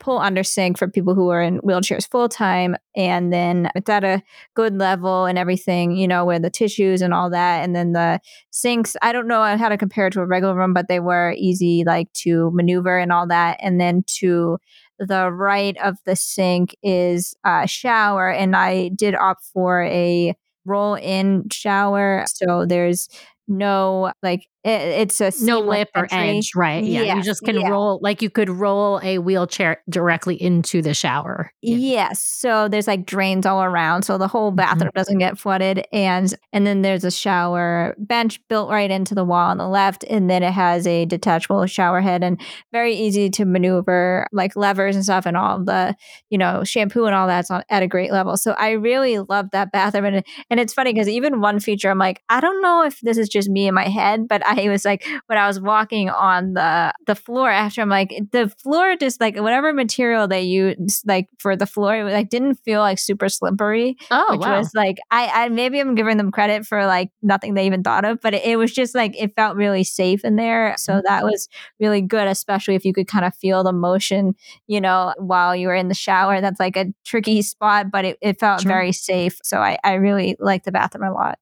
[0.00, 4.04] pull under sink for people who are in wheelchairs full time and then it's at
[4.04, 4.22] a
[4.54, 8.20] good level and everything you know where the tissues and all that and then the
[8.50, 8.96] sinks.
[9.02, 11.84] I don't know how to compare it to a regular room but they were easy
[11.86, 13.58] like to maneuver and all that.
[13.60, 14.58] And then to
[14.98, 20.34] the right of the sink is a shower and i did opt for a
[20.68, 22.24] roll in shower.
[22.28, 23.08] So there's
[23.48, 27.60] no like it, it's a no lip or edge right yeah yes, you just can
[27.60, 27.68] yeah.
[27.68, 31.76] roll like you could roll a wheelchair directly into the shower yeah.
[31.76, 34.56] yes so there's like drains all around so the whole mm-hmm.
[34.56, 34.98] bathroom mm-hmm.
[34.98, 39.50] doesn't get flooded and and then there's a shower bench built right into the wall
[39.50, 42.40] on the left and then it has a detachable shower head and
[42.72, 45.94] very easy to maneuver like levers and stuff and all the
[46.30, 49.46] you know shampoo and all that's on at a great level so i really love
[49.52, 52.82] that bathroom and and it's funny because even one feature i'm like i don't know
[52.82, 55.60] if this is just me in my head but i was like when I was
[55.60, 60.42] walking on the the floor after I'm like the floor just like whatever material they
[60.42, 63.96] used like for the floor it like didn't feel like super slippery.
[64.10, 64.58] Oh, which wow.
[64.58, 68.04] was like I, I maybe I'm giving them credit for like nothing they even thought
[68.04, 70.74] of, but it, it was just like it felt really safe in there.
[70.76, 71.06] So mm-hmm.
[71.06, 71.48] that was
[71.80, 74.34] really good, especially if you could kind of feel the motion,
[74.66, 76.40] you know, while you were in the shower.
[76.40, 78.68] That's like a tricky spot, but it, it felt sure.
[78.68, 79.38] very safe.
[79.42, 81.38] So I, I really like the bathroom a lot.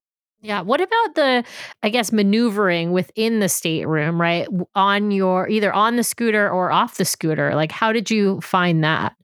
[0.46, 0.60] Yeah.
[0.60, 1.44] What about the,
[1.82, 4.46] I guess, maneuvering within the stateroom, right?
[4.76, 7.52] On your either on the scooter or off the scooter?
[7.56, 9.16] Like, how did you find that?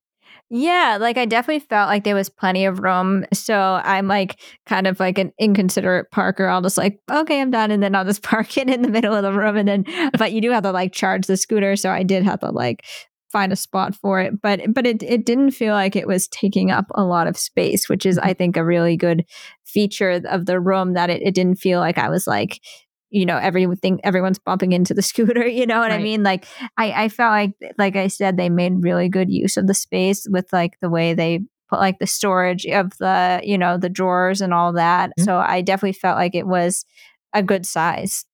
[0.51, 3.25] Yeah, like I definitely felt like there was plenty of room.
[3.33, 6.49] So I'm like kind of like an inconsiderate parker.
[6.49, 7.71] I'll just like, okay, I'm done.
[7.71, 9.57] And then I'll just park it in the middle of the room.
[9.57, 9.85] And then,
[10.19, 11.77] but you do have to like charge the scooter.
[11.77, 12.85] So I did have to like
[13.33, 16.71] find a spot for it but but it it didn't feel like it was taking
[16.71, 18.38] up a lot of space which is i mm-hmm.
[18.38, 19.25] think a really good
[19.64, 22.61] feature of the room that it, it didn't feel like i was like
[23.09, 26.01] you know everything everyone's bumping into the scooter you know what right.
[26.01, 29.57] i mean like i i felt like like i said they made really good use
[29.57, 31.40] of the space with like the way they
[31.71, 35.25] put like the storage of the you know the drawers and all that mm-hmm.
[35.25, 36.85] so i definitely felt like it was
[37.33, 38.27] a good size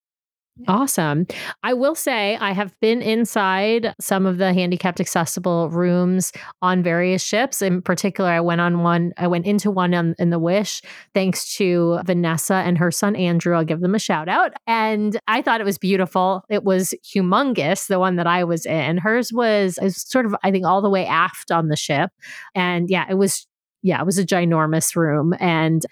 [0.66, 1.26] Awesome.
[1.62, 7.22] I will say I have been inside some of the handicapped accessible rooms on various
[7.22, 7.62] ships.
[7.62, 10.82] In particular, I went on one, I went into one on, in the Wish,
[11.14, 13.56] thanks to Vanessa and her son Andrew.
[13.56, 14.52] I'll give them a shout out.
[14.66, 16.42] And I thought it was beautiful.
[16.50, 18.98] It was humongous, the one that I was in.
[18.98, 22.10] Hers was, was sort of, I think, all the way aft on the ship.
[22.54, 23.46] And yeah, it was
[23.82, 25.34] yeah, it was a ginormous room.
[25.38, 25.84] And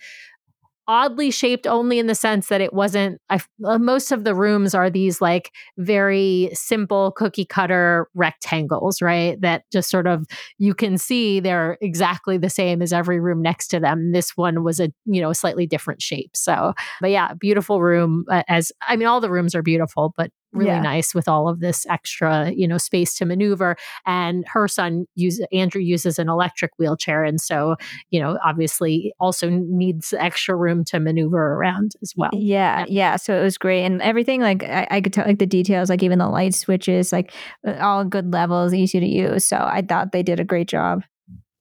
[0.88, 4.74] oddly shaped only in the sense that it wasn't I, uh, most of the rooms
[4.74, 10.26] are these like very simple cookie cutter rectangles right that just sort of
[10.58, 14.12] you can see they're exactly the same as every room next to them.
[14.12, 16.36] This one was a you know slightly different shape.
[16.36, 20.30] So but yeah beautiful room uh, as i mean all the rooms are beautiful but
[20.56, 20.80] really yeah.
[20.80, 23.76] nice with all of this extra, you know, space to maneuver.
[24.04, 27.76] And her son uses Andrew uses an electric wheelchair, and so
[28.10, 32.30] you know, obviously, also needs extra room to maneuver around as well.
[32.32, 32.84] Yeah, yeah.
[32.88, 33.16] yeah.
[33.16, 36.02] So it was great, and everything like I, I, could tell like the details, like
[36.02, 37.32] even the light switches, like
[37.66, 39.44] uh, all good levels, easy to use.
[39.44, 41.02] So I thought they did a great job.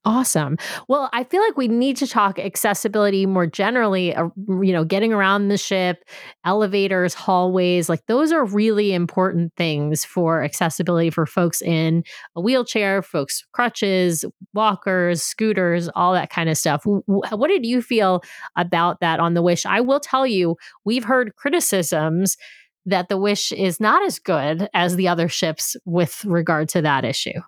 [0.07, 0.55] Awesome.
[0.87, 4.27] Well, I feel like we need to talk accessibility more generally, uh,
[4.61, 6.03] you know, getting around the ship,
[6.45, 12.03] elevators, hallways, like those are really important things for accessibility for folks in
[12.35, 16.83] a wheelchair, folks crutches, walkers, scooters, all that kind of stuff.
[16.85, 18.21] What did you feel
[18.55, 19.65] about that on the Wish?
[19.65, 22.37] I will tell you, we've heard criticisms
[22.85, 27.03] that the Wish is not as good as the other ships with regard to that
[27.03, 27.39] issue.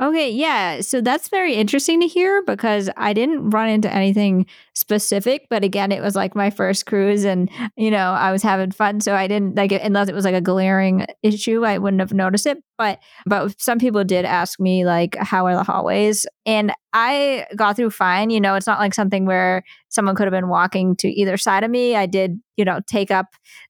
[0.00, 0.80] Okay, yeah.
[0.80, 5.92] So that's very interesting to hear because I didn't run into anything specific, but again,
[5.92, 9.02] it was like my first cruise and, you know, I was having fun.
[9.02, 12.14] So I didn't like it, unless it was like a glaring issue, I wouldn't have
[12.14, 12.62] noticed it.
[12.80, 16.24] But, but some people did ask me, like, how are the hallways?
[16.46, 18.30] And I got through fine.
[18.30, 21.62] You know, it's not like something where someone could have been walking to either side
[21.62, 21.94] of me.
[21.94, 23.26] I did, you know, take up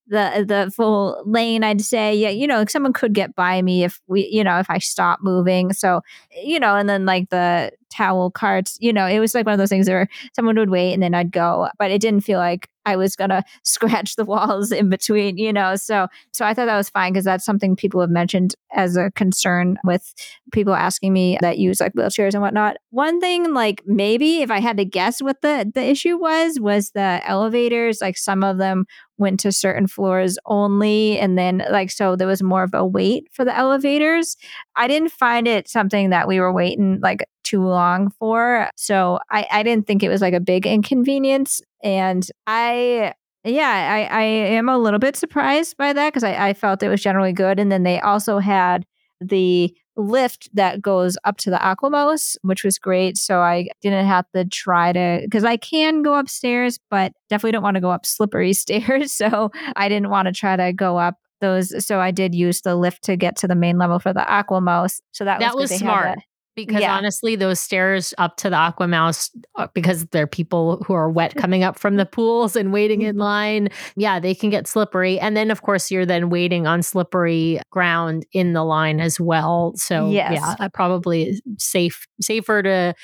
[0.07, 1.65] the the full lane.
[1.65, 4.71] I'd say, yeah, you know, someone could get by me if we, you know, if
[4.71, 5.73] I stop moving.
[5.73, 6.03] So,
[6.41, 9.59] you know, and then like the towel carts, you know, it was like one of
[9.59, 12.69] those things where someone would wait and then I'd go, but it didn't feel like
[12.91, 15.77] I was gonna scratch the walls in between, you know.
[15.77, 19.11] So so I thought that was fine because that's something people have mentioned as a
[19.13, 20.15] concern with
[20.53, 22.77] people asking me that use like wheelchairs and whatnot.
[22.91, 26.91] One thing, like maybe if I had to guess what the the issue was, was
[26.91, 28.01] the elevators.
[28.01, 28.85] Like some of them
[29.19, 33.29] went to certain floors only, and then like so there was more of a wait
[33.33, 34.37] for the elevators.
[34.77, 38.71] I didn't find it something that we were waiting like too long for.
[38.77, 41.61] So I, I didn't think it was like a big inconvenience.
[41.83, 46.55] And I yeah, I, I am a little bit surprised by that because I, I
[46.55, 47.59] felt it was generally good.
[47.59, 48.85] And then they also had
[49.21, 53.17] the lift that goes up to the AquaMouse, which was great.
[53.17, 57.63] So I didn't have to try to, because I can go upstairs, but definitely don't
[57.63, 59.13] want to go up slippery stairs.
[59.13, 61.85] So I didn't want to try to go up those.
[61.85, 65.01] So I did use the lift to get to the main level for the AquaMouse.
[65.13, 66.19] So that, that was, was smart
[66.55, 66.97] because yeah.
[66.97, 71.35] honestly those stairs up to the aquamouse uh, because there are people who are wet
[71.35, 73.23] coming up from the pools and waiting in mm-hmm.
[73.23, 75.19] line yeah they can get slippery.
[75.19, 79.73] And then of course you're then waiting on slippery ground in the line as well.
[79.77, 80.33] So yes.
[80.33, 82.95] yeah probably safe safer to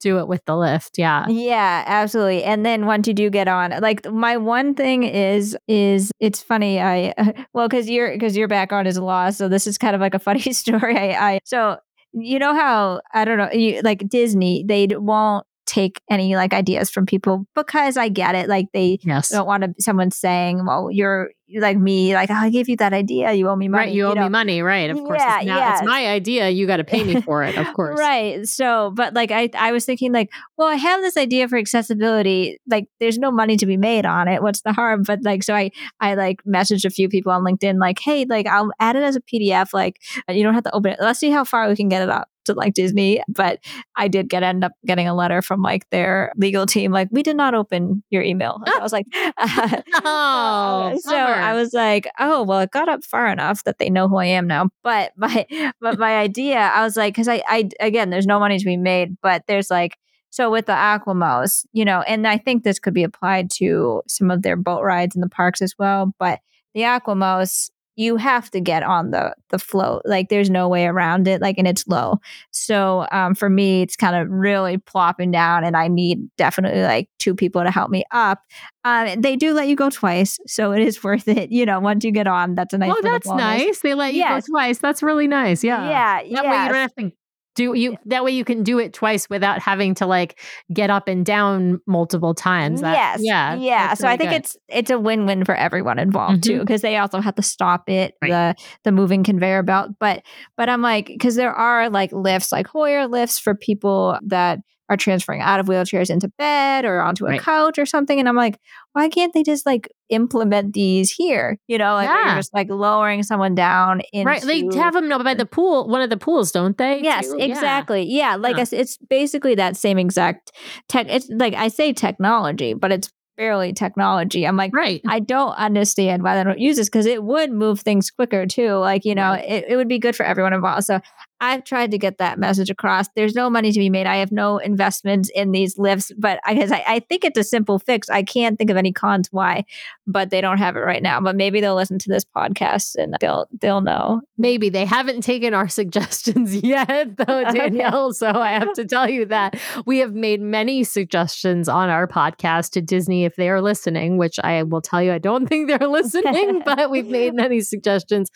[0.00, 1.26] do it with the lift yeah.
[1.28, 2.42] Yeah absolutely.
[2.42, 6.80] And then once you do get on like my one thing is is it's funny
[6.80, 7.12] i
[7.54, 10.18] well because your because your background is law so this is kind of like a
[10.18, 10.96] funny story.
[10.96, 11.78] I i so
[12.12, 16.90] you know how I don't know, you, like Disney, they won't take any like ideas
[16.90, 18.48] from people because I get it.
[18.48, 19.28] Like they yes.
[19.28, 22.92] don't want to someone saying, "Well, you're like me, like oh, I gave you that
[22.92, 24.24] idea, you owe me money." Right, you, you owe know?
[24.24, 24.90] me money, right?
[24.90, 25.72] Of course, yeah, it's, now, yeah.
[25.74, 26.48] it's my idea.
[26.48, 28.00] You got to pay me for it, of course.
[28.00, 28.46] right.
[28.48, 32.58] So, but like I, I was thinking, like, well, I have this idea for accessibility.
[32.68, 34.42] Like, there's no money to be made on it.
[34.42, 35.04] What's the harm?
[35.04, 38.46] But like, so I, I like messaged a few people on LinkedIn, like, hey, like
[38.46, 39.72] I'll add it as a PDF.
[39.72, 40.98] Like, you don't have to open it.
[41.00, 43.58] Let's see how far we can get it up to like Disney, but
[43.96, 47.22] I did get end up getting a letter from like their legal team, like we
[47.22, 48.62] did not open your email.
[48.66, 53.28] I was like, uh, oh, so I was like, oh well, it got up far
[53.28, 54.70] enough that they know who I am now.
[54.82, 55.46] But my
[55.80, 58.76] but my idea, I was like, because I I again, there's no money to be
[58.76, 59.96] made, but there's like.
[60.32, 64.30] So with the AquaMouse, you know, and I think this could be applied to some
[64.30, 66.14] of their boat rides in the parks as well.
[66.20, 66.38] But
[66.72, 71.28] the AquaMouse, you have to get on the the float like there's no way around
[71.28, 72.18] it like and it's low
[72.50, 77.08] so um, for me it's kind of really plopping down and i need definitely like
[77.18, 78.40] two people to help me up
[78.84, 82.04] um, they do let you go twice so it is worth it you know once
[82.04, 84.46] you get on that's a nice oh that's nice they let you yes.
[84.46, 86.44] go twice that's really nice yeah yeah that yes.
[86.44, 87.19] way you don't have to
[87.60, 90.40] do you that way you can do it twice without having to like
[90.72, 94.36] get up and down multiple times that, yes yeah yeah so really i think good.
[94.36, 96.58] it's it's a win-win for everyone involved mm-hmm.
[96.58, 98.30] too because they also have to stop it right.
[98.30, 100.22] the the moving conveyor belt but
[100.56, 104.58] but i'm like because there are like lifts like hoyer lifts for people that
[104.90, 107.40] are transferring out of wheelchairs into bed or onto a right.
[107.40, 108.18] couch or something.
[108.18, 108.58] And I'm like,
[108.92, 111.56] why can't they just like implement these here?
[111.68, 112.34] You know, like yeah.
[112.34, 114.42] just like lowering someone down into right.
[114.42, 117.00] They have them by the pool, one of the pools, don't they?
[117.02, 117.38] Yes, too?
[117.38, 118.02] exactly.
[118.02, 118.36] Yeah, yeah.
[118.36, 118.66] like huh.
[118.72, 120.50] it's basically that same exact
[120.88, 121.06] tech.
[121.08, 124.44] It's like I say technology, but it's barely technology.
[124.46, 125.00] I'm like, right.
[125.06, 128.74] I don't understand why they don't use this because it would move things quicker too.
[128.74, 129.48] Like, you know, right.
[129.48, 130.84] it, it would be good for everyone involved.
[130.84, 131.00] So
[131.40, 133.08] I've tried to get that message across.
[133.16, 134.06] There's no money to be made.
[134.06, 137.44] I have no investments in these lifts, but I guess I, I think it's a
[137.44, 138.10] simple fix.
[138.10, 139.64] I can't think of any cons why,
[140.06, 141.20] but they don't have it right now.
[141.20, 144.20] But maybe they'll listen to this podcast and they'll they'll know.
[144.36, 148.06] Maybe they haven't taken our suggestions yet, though, Danielle.
[148.06, 148.16] okay.
[148.16, 152.70] So I have to tell you that we have made many suggestions on our podcast
[152.72, 155.88] to Disney if they are listening, which I will tell you I don't think they're
[155.88, 158.30] listening, but we've made many suggestions.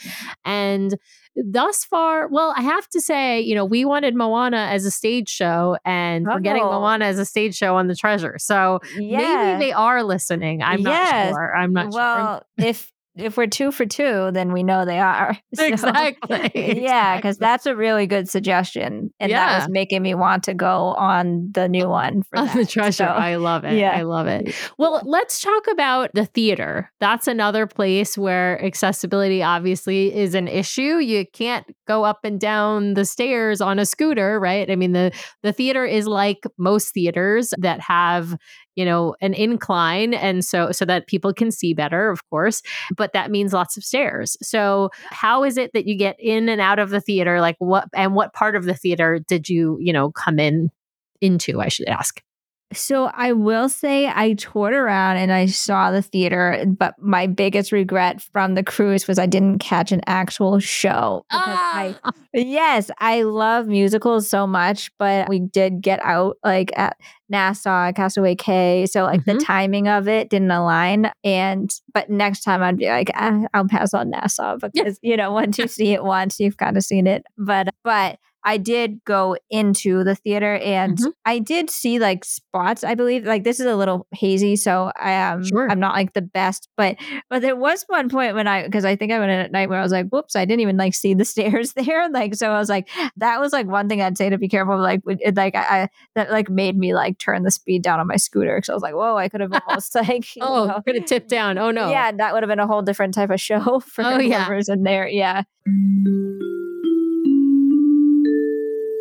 [0.45, 0.97] And
[1.37, 5.29] thus far, well, I have to say, you know, we wanted Moana as a stage
[5.29, 6.35] show and oh.
[6.35, 6.81] we're getting oh.
[6.81, 8.37] Moana as a stage show on the treasure.
[8.39, 9.19] So yeah.
[9.19, 10.63] maybe they are listening.
[10.63, 11.33] I'm yes.
[11.33, 11.57] not sure.
[11.57, 12.25] I'm not well, sure.
[12.25, 15.37] Well, if if we're two for two, then we know they are.
[15.55, 16.81] So, exactly.
[16.83, 19.47] Yeah, because that's a really good suggestion, and yeah.
[19.47, 22.57] that was making me want to go on the new one for on that.
[22.57, 22.93] the treasure.
[22.93, 23.79] So, I love it.
[23.79, 23.93] Yeah.
[23.93, 24.53] I love it.
[24.77, 26.91] Well, let's talk about the theater.
[26.99, 30.99] That's another place where accessibility obviously is an issue.
[30.99, 34.69] You can't go up and down the stairs on a scooter, right?
[34.69, 35.13] I mean, the
[35.45, 38.37] the theater is like most theaters that have
[38.77, 42.63] you know an incline and so so that people can see better of course
[42.97, 44.37] but that means lots of stairs.
[44.43, 47.41] So how is it that you get in and out of the theater?
[47.41, 50.71] Like what and what part of the theater did you you know come in
[51.21, 52.23] into i should ask
[52.73, 57.73] so I will say I toured around and I saw the theater, but my biggest
[57.73, 61.25] regret from the cruise was I didn't catch an actual show.
[61.31, 61.99] Ah!
[62.05, 66.97] I, yes, I love musicals so much, but we did get out like at
[67.29, 68.87] Nassau, Castaway Cay.
[68.87, 69.39] So like mm-hmm.
[69.39, 71.11] the timing of it didn't align.
[71.23, 75.33] And but next time I'd be like, ah, I'll pass on Nassau because you know
[75.33, 77.25] once you see it once, you've kind of seen it.
[77.39, 81.11] But but I did go into the theater and mm-hmm.
[81.25, 83.25] I did see like spots, I believe.
[83.25, 85.71] Like this is a little hazy, so I am um, sure.
[85.71, 86.97] I'm not like the best, but
[87.31, 89.71] but there was one point when I because I think I went in at night
[89.71, 92.11] where I was like, whoops, I didn't even like see the stairs there.
[92.11, 94.79] Like so I was like, that was like one thing I'd say to be careful.
[94.79, 98.07] Like it, like I, I that like made me like turn the speed down on
[98.07, 101.07] my scooter because I was like, whoa, I could have almost like oh, could have
[101.07, 101.57] tipped down.
[101.57, 101.91] Oh no.
[101.91, 104.75] Yeah, that would have been a whole different type of show for oh, whoever's yeah.
[104.75, 105.09] in there.
[105.09, 105.43] Yeah.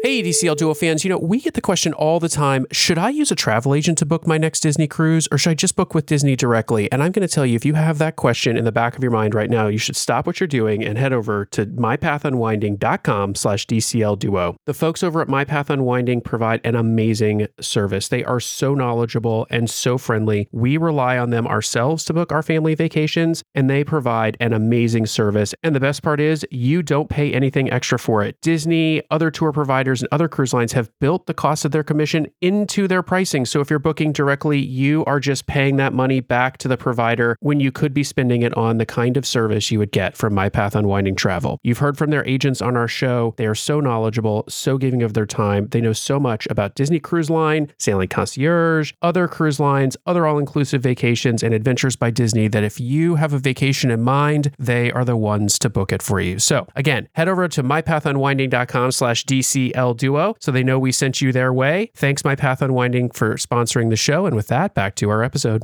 [0.05, 3.07] Hey, DCL Duo fans, you know, we get the question all the time should I
[3.07, 5.95] use a travel agent to book my next Disney cruise or should I just book
[5.95, 6.91] with Disney directly?
[6.91, 9.01] And I'm going to tell you, if you have that question in the back of
[9.01, 13.35] your mind right now, you should stop what you're doing and head over to mypathunwinding.com
[13.35, 14.57] slash DCL Duo.
[14.65, 18.09] The folks over at MyPath Unwinding provide an amazing service.
[18.09, 20.49] They are so knowledgeable and so friendly.
[20.51, 25.05] We rely on them ourselves to book our family vacations, and they provide an amazing
[25.05, 25.55] service.
[25.63, 28.41] And the best part is, you don't pay anything extra for it.
[28.41, 32.27] Disney, other tour providers, and other cruise lines have built the cost of their commission
[32.41, 33.45] into their pricing.
[33.45, 37.35] So if you're booking directly, you are just paying that money back to the provider
[37.39, 40.33] when you could be spending it on the kind of service you would get from
[40.33, 41.59] MyPath Unwinding Travel.
[41.63, 43.33] You've heard from their agents on our show.
[43.37, 45.67] They are so knowledgeable, so giving of their time.
[45.67, 50.37] They know so much about Disney Cruise Line, Sailing Concierge, other cruise lines, other all
[50.37, 54.91] inclusive vacations, and adventures by Disney that if you have a vacation in mind, they
[54.91, 56.39] are the ones to book it for you.
[56.39, 61.33] So again, head over to mypathunwinding.com slash DCL Duo so they know we sent you
[61.33, 61.91] their way.
[61.95, 64.25] Thanks, My Path Unwinding, for sponsoring the show.
[64.25, 65.63] And with that, back to our episode.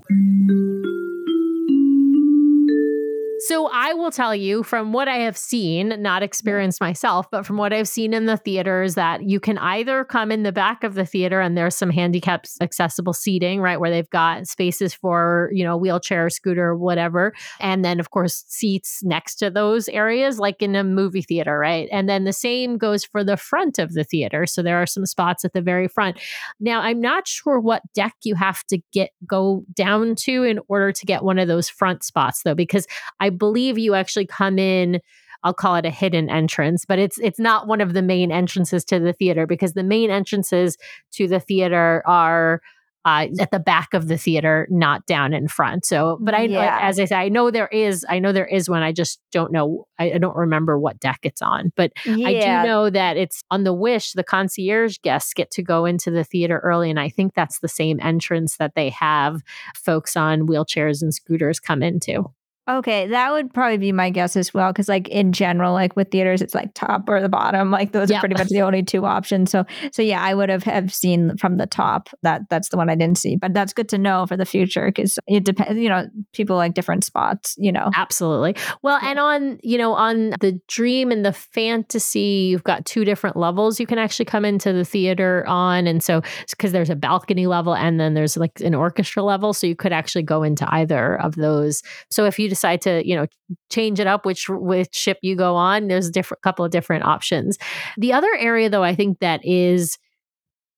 [3.41, 7.55] So I will tell you from what I have seen, not experienced myself, but from
[7.55, 10.93] what I've seen in the theaters, that you can either come in the back of
[10.93, 15.63] the theater and there's some handicapped accessible seating, right, where they've got spaces for, you
[15.63, 17.33] know, wheelchair, scooter, whatever.
[17.61, 21.87] And then, of course, seats next to those areas, like in a movie theater, right?
[21.93, 24.47] And then the same goes for the front of the theater.
[24.47, 26.19] So there are some spots at the very front.
[26.59, 30.91] Now, I'm not sure what deck you have to get go down to in order
[30.91, 32.85] to get one of those front spots, though, because
[33.21, 35.01] I I believe you actually come in
[35.43, 38.84] I'll call it a hidden entrance, but it's it's not one of the main entrances
[38.86, 40.77] to the theater because the main entrances
[41.13, 42.61] to the theater are
[43.05, 45.86] uh, at the back of the theater, not down in front.
[45.86, 46.80] So, but I, yeah.
[46.82, 48.84] as I say, I know there is, I know there is one.
[48.84, 49.88] I just don't know.
[49.97, 52.27] I, I don't remember what deck it's on, but yeah.
[52.27, 54.11] I do know that it's on the Wish.
[54.11, 57.69] The concierge guests get to go into the theater early, and I think that's the
[57.69, 59.41] same entrance that they have
[59.73, 62.30] folks on wheelchairs and scooters come into.
[62.70, 64.72] Okay, that would probably be my guess as well.
[64.72, 67.72] Because like in general, like with theaters, it's like top or the bottom.
[67.72, 69.49] Like those are pretty much the only two options.
[69.49, 72.09] So so yeah, I would have have seen from the top.
[72.22, 73.36] That that's the one I didn't see.
[73.36, 75.80] But that's good to know for the future because it depends.
[75.80, 77.55] You know, people like different spots.
[77.57, 78.55] You know, absolutely.
[78.84, 83.36] Well, and on you know on the dream and the fantasy, you've got two different
[83.36, 87.47] levels you can actually come into the theater on, and so because there's a balcony
[87.47, 91.20] level and then there's like an orchestra level, so you could actually go into either
[91.20, 91.82] of those.
[92.11, 93.26] So if you decide to, you know,
[93.72, 97.05] change it up which which ship you go on, there's a different couple of different
[97.05, 97.57] options.
[97.97, 99.97] The other area though I think that is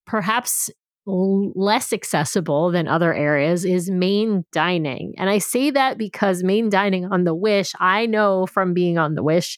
[0.06, 0.70] perhaps
[1.06, 5.14] less accessible than other areas is main dining.
[5.18, 9.16] And I say that because main dining on the Wish, I know from being on
[9.16, 9.58] the Wish,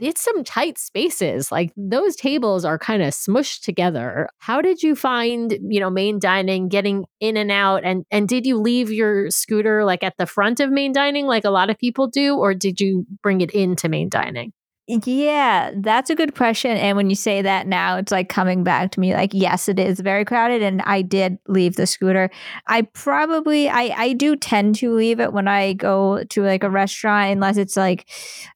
[0.00, 1.52] it's some tight spaces.
[1.52, 4.28] Like those tables are kind of smushed together.
[4.38, 8.46] How did you find, you know, main dining getting in and out and and did
[8.46, 11.78] you leave your scooter like at the front of main dining like a lot of
[11.78, 14.52] people do or did you bring it into main dining?
[14.88, 16.72] Yeah, that's a good question.
[16.72, 19.78] And when you say that now, it's like coming back to me like, yes, it
[19.78, 20.60] is very crowded.
[20.60, 22.30] And I did leave the scooter.
[22.66, 26.70] I probably, I, I do tend to leave it when I go to like a
[26.70, 28.08] restaurant, unless it's like,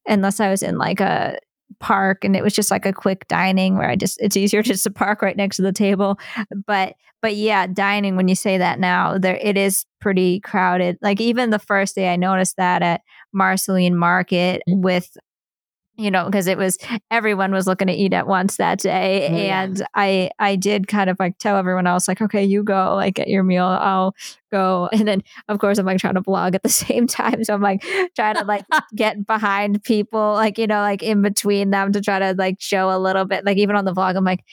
[0.06, 1.38] unless I was in like a,
[1.78, 4.84] park and it was just like a quick dining where I just it's easier just
[4.84, 6.18] to park right next to the table
[6.66, 11.20] but but yeah dining when you say that now there it is pretty crowded like
[11.20, 13.02] even the first day I noticed that at
[13.32, 14.80] Marceline Market mm.
[14.80, 15.16] with
[15.96, 16.78] you know because it was
[17.10, 21.08] everyone was looking to eat at once that day oh, and i i did kind
[21.08, 24.14] of like tell everyone else like okay you go like get your meal i'll
[24.52, 27.54] go and then of course i'm like trying to vlog at the same time so
[27.54, 27.82] i'm like
[28.14, 32.18] trying to like get behind people like you know like in between them to try
[32.18, 34.44] to like show a little bit like even on the vlog i'm like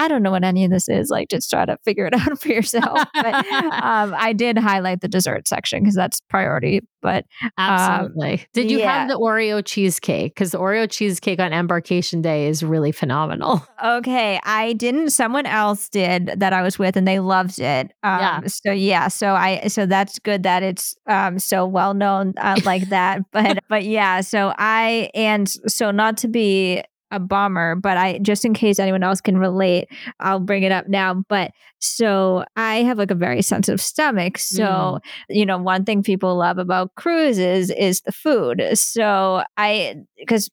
[0.00, 1.10] I don't know what any of this is.
[1.10, 3.06] Like, just try to figure it out for yourself.
[3.12, 6.80] But um, I did highlight the dessert section because that's priority.
[7.02, 9.00] But um, absolutely, um, did you yeah.
[9.00, 10.34] have the Oreo cheesecake?
[10.34, 13.66] Because the Oreo cheesecake on Embarkation Day is really phenomenal.
[13.82, 15.10] Okay, I didn't.
[15.10, 17.92] Someone else did that I was with, and they loved it.
[18.02, 18.40] Um, yeah.
[18.46, 22.90] So yeah, so I so that's good that it's um, so well known uh, like
[22.90, 23.22] that.
[23.32, 28.44] but but yeah, so I and so not to be a bummer, but I just
[28.44, 29.88] in case anyone else can relate,
[30.20, 31.24] I'll bring it up now.
[31.28, 34.38] But so I have like a very sensitive stomach.
[34.38, 35.00] So, mm.
[35.28, 38.62] you know, one thing people love about cruises is the food.
[38.74, 40.50] So I, because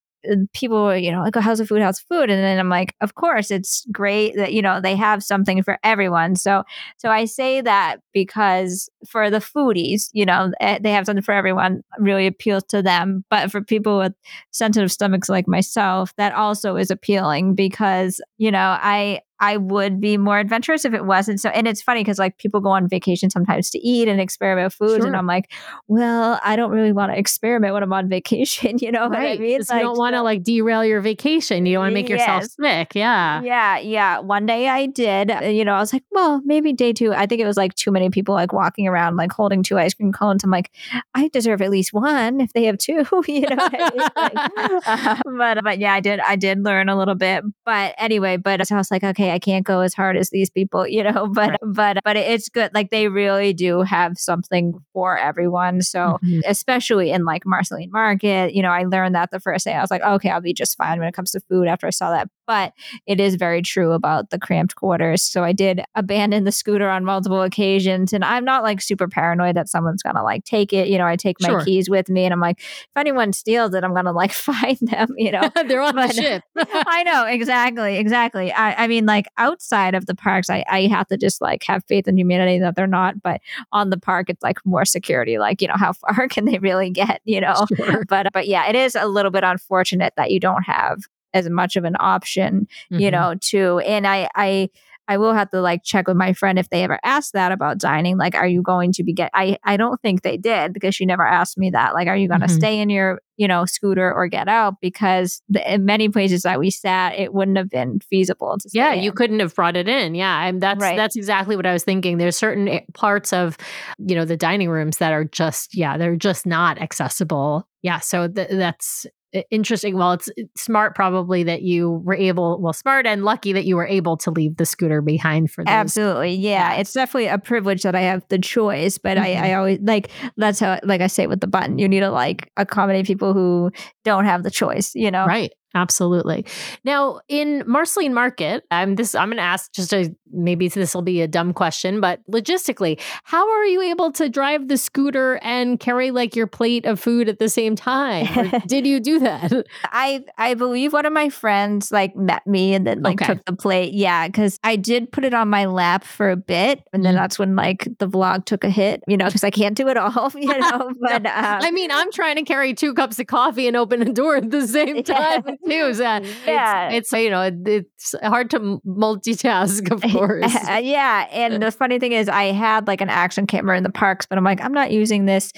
[0.54, 1.82] people you know, like, oh, how's the food?
[1.82, 2.30] How's food?
[2.30, 5.78] And then I'm like, of course, it's great that, you know, they have something for
[5.84, 6.36] everyone.
[6.36, 6.64] So,
[6.98, 11.34] so I say that because for the foodies, you know, eh, they have something for
[11.34, 13.24] everyone really appeals to them.
[13.30, 14.14] But for people with
[14.52, 20.18] sensitive stomachs like myself, that also is appealing because, you know, I, I would be
[20.18, 21.50] more adventurous if it wasn't so.
[21.50, 24.74] And it's funny because like people go on vacation sometimes to eat and experiment with
[24.74, 25.08] foods, sure.
[25.08, 25.52] and I'm like,
[25.88, 28.78] well, I don't really want to experiment when I'm on vacation.
[28.88, 29.10] You know right.
[29.10, 29.60] what I mean?
[29.68, 31.66] Like, you don't want to like derail your vacation.
[31.66, 32.20] You don't want to make yes.
[32.20, 32.96] yourself sick.
[32.96, 33.42] Yeah.
[33.42, 33.80] Yeah.
[33.80, 34.20] Yeah.
[34.20, 35.32] One day I did.
[35.32, 37.14] Uh, you know, I was like, well, maybe day two.
[37.14, 39.94] I think it was like too many people like walking around like holding two ice
[39.94, 40.44] cream cones.
[40.44, 40.72] I'm like,
[41.16, 43.06] I deserve at least one if they have two.
[43.28, 43.58] you know.
[43.60, 44.10] I mean?
[44.16, 46.20] like, uh, but but yeah, I did.
[46.20, 47.44] I did learn a little bit.
[47.66, 50.50] But anyway, but so I was like, okay I can't go as hard as these
[50.50, 51.60] people, you know, but right.
[51.64, 52.72] but but it's good.
[52.74, 55.82] Like they really do have something for everyone.
[55.82, 56.40] So mm-hmm.
[56.46, 59.74] especially in like Marceline Market, you know, I learned that the first day.
[59.74, 61.92] I was like, okay, I'll be just fine when it comes to food after I
[61.92, 62.30] saw that.
[62.48, 62.74] But
[63.06, 65.22] it is very true about the cramped quarters.
[65.22, 68.14] So I did abandon the scooter on multiple occasions.
[68.14, 70.88] And I'm not like super paranoid that someone's gonna like take it.
[70.88, 71.64] You know, I take my sure.
[71.64, 75.10] keys with me and I'm like, if anyone steals it, I'm gonna like find them,
[75.18, 75.52] you know.
[75.68, 76.44] They're on but, the ship.
[76.58, 78.52] I know, exactly, exactly.
[78.52, 81.84] I, I mean, like outside of the parks, I, I have to just like have
[81.86, 83.22] faith in humanity that they're not.
[83.22, 83.42] But
[83.72, 85.38] on the park, it's like more security.
[85.38, 87.66] Like, you know, how far can they really get, you know?
[87.76, 88.06] Sure.
[88.08, 91.02] But but yeah, it is a little bit unfortunate that you don't have
[91.38, 93.02] as much of an option, mm-hmm.
[93.02, 94.70] you know, to and I I
[95.10, 97.78] I will have to like check with my friend if they ever asked that about
[97.78, 98.18] dining.
[98.18, 99.32] Like, are you going to be get?
[99.34, 101.94] I I don't think they did because she never asked me that.
[101.94, 102.58] Like, are you going to mm-hmm.
[102.58, 104.76] stay in your you know scooter or get out?
[104.82, 108.70] Because the, in many places that we sat, it wouldn't have been feasible to.
[108.74, 109.04] yeah, in.
[109.04, 110.14] you couldn't have brought it in.
[110.14, 110.98] Yeah, and that's right.
[110.98, 112.18] that's exactly what I was thinking.
[112.18, 113.58] There's certain eh, parts of
[113.98, 117.66] you know the dining rooms that are just yeah they're just not accessible.
[117.82, 119.06] Yeah, so th- that's
[119.52, 119.98] interesting.
[119.98, 123.88] Well, it's smart probably that you were able, well, smart and lucky that you were
[123.88, 125.72] able to leave the scooter behind for those.
[125.72, 126.36] Absolutely.
[126.36, 126.76] Yeah.
[126.76, 129.26] It's definitely a privilege that I have the choice, but mm-hmm.
[129.26, 129.60] I, I mm-hmm.
[129.60, 133.06] always like, that's how, like I say with the button, you need to like accommodate
[133.06, 133.72] people who
[134.04, 135.26] don't have the choice, you know?
[135.26, 135.52] Right.
[135.76, 136.46] Absolutely.
[136.86, 139.14] Now, in Marceline Market, I'm this.
[139.14, 143.00] I'm going to ask just a maybe this will be a dumb question, but logistically,
[143.24, 147.30] how are you able to drive the scooter and carry like your plate of food
[147.30, 148.52] at the same time?
[148.68, 149.52] did you do that?
[149.86, 153.34] I I believe one of my friends like met me and then like okay.
[153.34, 153.94] took the plate.
[153.94, 157.22] Yeah, because I did put it on my lap for a bit, and then mm-hmm.
[157.22, 159.04] that's when like the vlog took a hit.
[159.08, 160.32] You know, because I can't do it all.
[160.48, 163.76] You know, but um, I mean, I'm trying to carry two cups of coffee and
[163.76, 166.00] open a door at the same time news.
[166.00, 169.88] Uh, yeah, it's, it's, you know it's hard to multitask,
[170.82, 174.26] yeah, and the funny thing is, I had like an action camera in the parks,
[174.26, 175.52] but I'm like, I'm not using this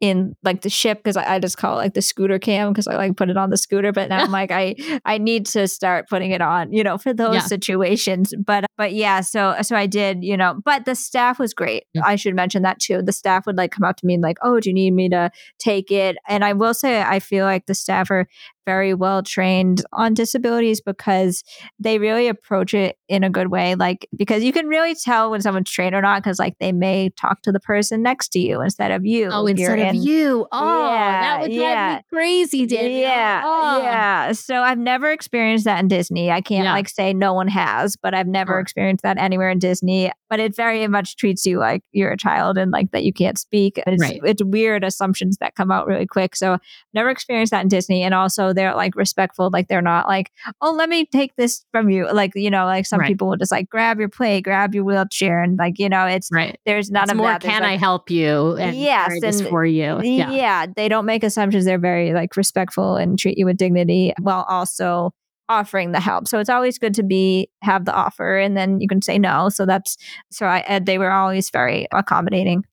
[0.00, 2.86] in like the ship because I, I, just call it like the scooter cam because
[2.86, 3.92] I like put it on the scooter.
[3.92, 7.14] But now I'm like I I need to start putting it on, you know, for
[7.14, 7.40] those yeah.
[7.40, 8.34] situations.
[8.44, 10.60] But but yeah, so so I did, you know.
[10.62, 11.84] But the staff was great.
[11.94, 12.02] Yeah.
[12.04, 13.02] I should mention that too.
[13.02, 15.08] The staff would like come up to me and like, oh, do you need me
[15.10, 16.16] to take it?
[16.28, 18.26] And I will say, I feel like the staff are
[18.64, 21.42] very well trained on disabilities because
[21.78, 23.74] they really approach it in a good way.
[23.74, 27.10] Like, because you can really tell when someone's trained or not, because like they may
[27.10, 29.28] talk to the person next to you instead of you.
[29.30, 30.46] Oh, instead of in, you.
[30.52, 31.96] Oh, Yeah, that would drive yeah.
[31.96, 33.00] me crazy, Danielle.
[33.00, 33.82] Yeah, Oh.
[33.82, 34.32] yeah.
[34.32, 36.30] So I've never experienced that in Disney.
[36.30, 36.72] I can't Yeah.
[36.72, 38.60] like say no one has, but I've never Sure.
[38.60, 40.10] experienced that anywhere in Disney.
[40.30, 43.38] But it very much treats you like you're a child and like that you can't
[43.38, 43.78] speak.
[43.86, 44.20] It's Right.
[44.24, 46.34] it's weird assumptions that come out really quick.
[46.34, 46.58] So
[46.94, 48.02] never experienced that in Disney.
[48.02, 49.50] And also they're like respectful.
[49.52, 50.30] Like they're not like,
[50.60, 52.10] oh, let me take this from you.
[52.10, 53.08] Like you know, like some Right.
[53.08, 56.30] people will just like grab your plate, grab your wheelchair, and like you know, it's
[56.32, 56.58] Right.
[56.64, 57.42] there's none it's of more, that.
[57.42, 58.56] Can like, I help you?
[58.56, 60.00] And Yes, and- for you.
[60.02, 60.30] Yeah.
[60.30, 61.64] yeah, they don't make assumptions.
[61.64, 65.12] They're very like respectful and treat you with dignity while also
[65.50, 66.26] offering the help.
[66.26, 69.50] So it's always good to be have the offer, and then you can say no.
[69.50, 69.96] So that's
[70.30, 72.64] so I they were always very accommodating.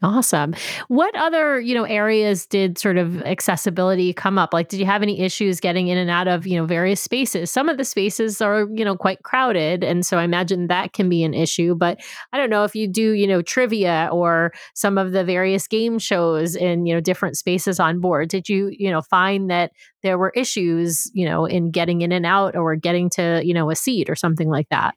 [0.00, 0.54] Awesome.
[0.86, 4.54] What other, you know, areas did sort of accessibility come up?
[4.54, 7.50] Like did you have any issues getting in and out of, you know, various spaces?
[7.50, 11.08] Some of the spaces are, you know, quite crowded, and so I imagine that can
[11.08, 11.98] be an issue, but
[12.32, 15.98] I don't know if you do, you know, trivia or some of the various game
[15.98, 18.28] shows in, you know, different spaces on board.
[18.28, 19.72] Did you, you know, find that
[20.04, 23.68] there were issues, you know, in getting in and out or getting to, you know,
[23.68, 24.94] a seat or something like that?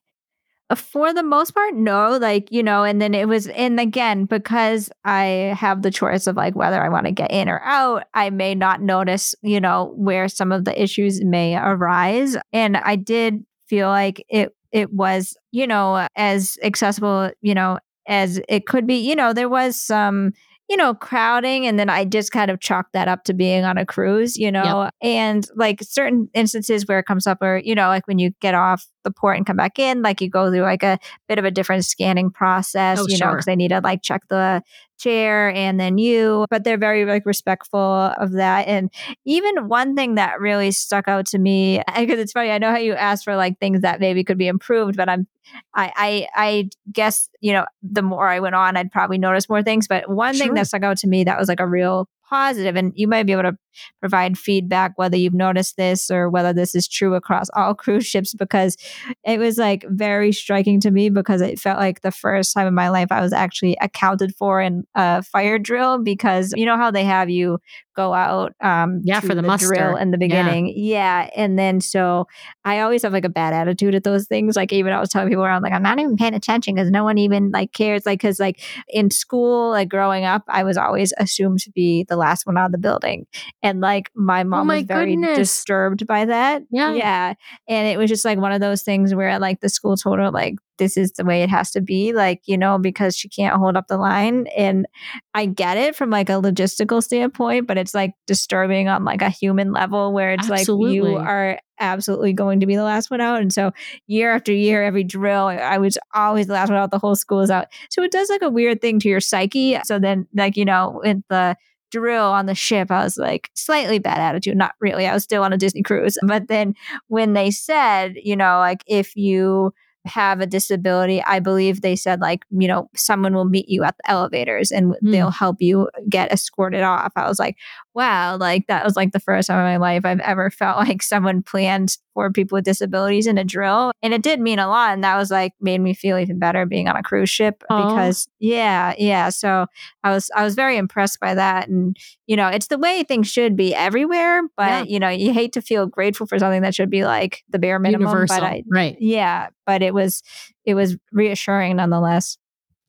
[0.72, 2.18] Uh, For the most part, no.
[2.18, 6.38] Like, you know, and then it was, and again, because I have the choice of
[6.38, 9.94] like whether I want to get in or out, I may not notice, you know,
[9.98, 12.38] where some of the issues may arise.
[12.54, 18.40] And I did feel like it, it was, you know, as accessible, you know, as
[18.48, 18.96] it could be.
[18.96, 20.32] You know, there was some,
[20.72, 21.68] you know, crowding.
[21.68, 24.50] And then I just kind of chalked that up to being on a cruise, you
[24.50, 28.32] know, and like certain instances where it comes up, or, you know, like when you
[28.40, 30.98] get off the port and come back in, like you go through like a
[31.28, 34.22] bit of a different scanning process, Oh, you know, because they need to like check
[34.30, 34.62] the
[35.02, 38.68] chair and then you, but they're very like respectful of that.
[38.68, 38.92] And
[39.26, 42.78] even one thing that really stuck out to me, because it's funny, I know how
[42.78, 45.28] you asked for like things that maybe could be improved, but I'm,
[45.74, 49.64] I, I, I guess, you know, the more I went on, I'd probably notice more
[49.64, 49.88] things.
[49.88, 52.94] But one thing that stuck out to me that was like a real positive, and
[52.96, 53.58] you might be able to
[54.00, 58.34] provide feedback whether you've noticed this or whether this is true across all cruise ships
[58.34, 58.78] because
[59.24, 62.74] it was like very striking to me because it felt like the first time in
[62.74, 66.92] my life I was actually accounted for in a fire drill because you know how
[66.92, 67.60] they have you
[67.96, 69.68] go out um Yeah, for the muster.
[69.68, 70.28] drill in the Yeah.
[70.28, 71.30] beginning yeah.
[71.36, 72.28] and then so
[72.64, 75.28] I always have like a bad attitude at those things like even I was telling
[75.30, 78.20] people around like I'm not even paying attention because no one even like cares like
[78.22, 82.46] because like in school like growing up I was always assumed to be the last
[82.46, 83.26] one out of the building
[83.64, 85.38] and like my oh mom Oh my was very goodness.
[85.38, 86.64] disturbed by that.
[86.72, 86.94] Yeah.
[86.94, 87.34] yeah.
[87.68, 90.32] And it was just like one of those things where like the school told her
[90.32, 93.56] like this is the way it has to be like you know because she can't
[93.58, 94.48] hold up the line.
[94.58, 94.88] And
[95.34, 99.30] i get it from like a logistical standpoint but it's like disturbing on like a
[99.30, 103.42] human level where it's like you are absolutely going to be the last one out.
[103.42, 103.72] And so
[104.08, 106.92] year after year every drill i was always the last one out.
[106.92, 107.68] The whole school is out.
[107.90, 109.78] So it does like a weird thing to your psyche.
[109.84, 111.56] So then like you know in the
[111.92, 114.58] drill on the ship, I was like slightly bad attitude.
[114.58, 115.06] Not really.
[115.08, 116.18] I was still on a Disney cruise.
[116.26, 116.74] But then
[117.08, 119.74] when they said, you know, like if you
[120.06, 123.98] have a disability, I believe they said like, you know, someone will meet you at
[123.98, 125.12] the elevators and Hmm.
[125.12, 127.12] they'll help you get escorted off.
[127.16, 127.58] I was like,
[127.94, 131.04] wow, like that was like the first time in my life I've ever felt like
[131.04, 133.92] someone planned for people with disabilities in a drill.
[134.02, 134.94] And it did mean a lot.
[134.94, 137.90] And that was like made me feel even better being on a cruise ship Aw.
[137.90, 139.30] because yeah, yeah.
[139.30, 139.66] So
[140.04, 141.70] I was I was very impressed by that.
[141.70, 144.42] And, you know, it's the way things should be everywhere.
[144.58, 144.84] But, Yeah.
[144.94, 147.80] you know, you hate to feel grateful for something that should be like the bare
[147.80, 148.08] minimum.
[148.08, 148.38] Universal.
[148.40, 148.98] But I right.
[149.00, 150.22] yeah, but it was
[150.66, 152.38] it was reassuring nonetheless.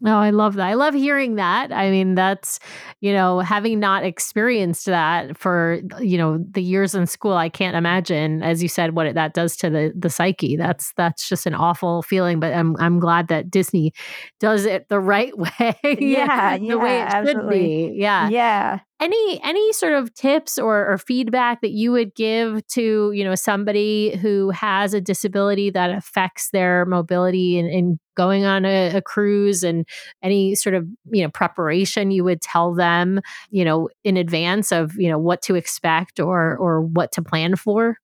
[0.04, 0.66] Oh, I love that.
[0.66, 1.72] I love hearing that.
[1.72, 2.58] I mean, that's,
[3.00, 7.76] you know, having not experienced that for, you know, the years in school, I can't
[7.76, 10.56] imagine, as you said, what it, that does to the the psyche.
[10.56, 12.40] That's that's just an awful feeling.
[12.40, 13.92] But I'm I'm glad that Disney
[14.40, 15.76] does it the right way.
[16.00, 17.90] Yeah, the way it yeah, should absolutely.
[17.90, 17.94] be.
[17.96, 18.28] Yeah.
[18.28, 18.78] Yeah.
[19.02, 23.34] Any any sort of tips or, or feedback that you would give to you know
[23.34, 29.02] somebody who has a disability that affects their mobility and, and going on a, a
[29.02, 29.88] cruise and
[30.22, 34.94] any sort of you know preparation you would tell them you know in advance of
[34.94, 37.96] you know what to expect or or what to plan for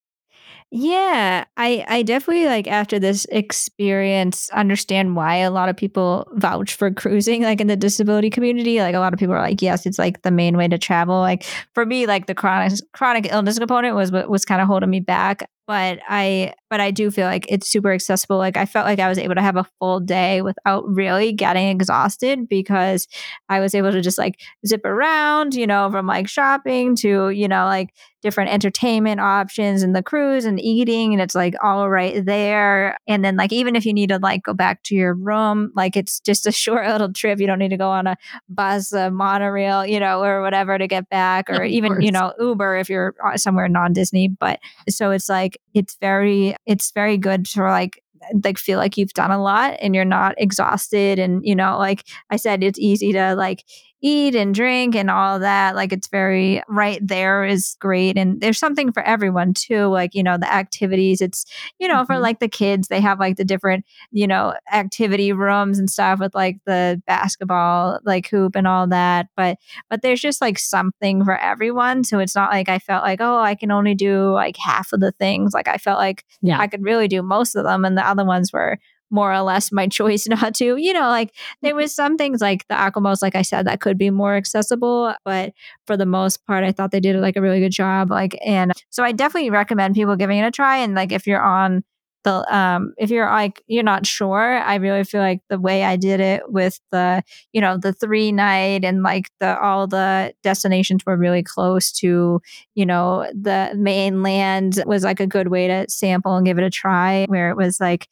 [0.70, 6.74] Yeah, I I definitely like after this experience understand why a lot of people vouch
[6.74, 8.78] for cruising like in the disability community.
[8.80, 11.20] Like a lot of people are like, yes, it's like the main way to travel.
[11.20, 14.90] Like for me, like the chronic chronic illness component was what was kind of holding
[14.90, 15.48] me back.
[15.68, 18.38] But I but I do feel like it's super accessible.
[18.38, 21.68] Like I felt like I was able to have a full day without really getting
[21.68, 23.06] exhausted because
[23.48, 27.48] I was able to just like zip around, you know, from like shopping to, you
[27.48, 32.24] know, like different entertainment options and the cruise and eating and it's like all right
[32.24, 35.70] there and then like even if you need to like go back to your room
[35.76, 38.16] like it's just a short little trip you don't need to go on a
[38.48, 42.76] bus a monorail you know or whatever to get back or even you know uber
[42.76, 44.58] if you're uh, somewhere non-disney but
[44.88, 48.02] so it's like it's very it's very good to like
[48.44, 52.04] like feel like you've done a lot and you're not exhausted and you know like
[52.30, 53.64] i said it's easy to like
[54.00, 55.74] eat and drink and all that.
[55.74, 58.16] Like it's very right there is great.
[58.16, 59.86] And there's something for everyone too.
[59.86, 61.44] Like, you know, the activities, it's,
[61.78, 62.12] you know, mm-hmm.
[62.12, 66.20] for like the kids, they have like the different, you know, activity rooms and stuff
[66.20, 69.28] with like the basketball, like hoop and all that.
[69.36, 69.58] But,
[69.90, 72.04] but there's just like something for everyone.
[72.04, 75.00] So it's not like I felt like, oh, I can only do like half of
[75.00, 75.54] the things.
[75.54, 76.60] Like I felt like yeah.
[76.60, 77.84] I could really do most of them.
[77.84, 78.78] And the other ones were,
[79.10, 80.76] more or less my choice not to.
[80.76, 83.98] You know, like there was some things like the AquaMouse, like I said, that could
[83.98, 85.52] be more accessible, but
[85.86, 88.10] for the most part, I thought they did like a really good job.
[88.10, 90.78] Like, and so I definitely recommend people giving it a try.
[90.78, 91.84] And like if you're on
[92.24, 95.96] the um if you're like you're not sure i really feel like the way i
[95.96, 101.06] did it with the you know the three night and like the all the destinations
[101.06, 102.40] were really close to
[102.74, 106.70] you know the mainland was like a good way to sample and give it a
[106.70, 108.08] try where it was like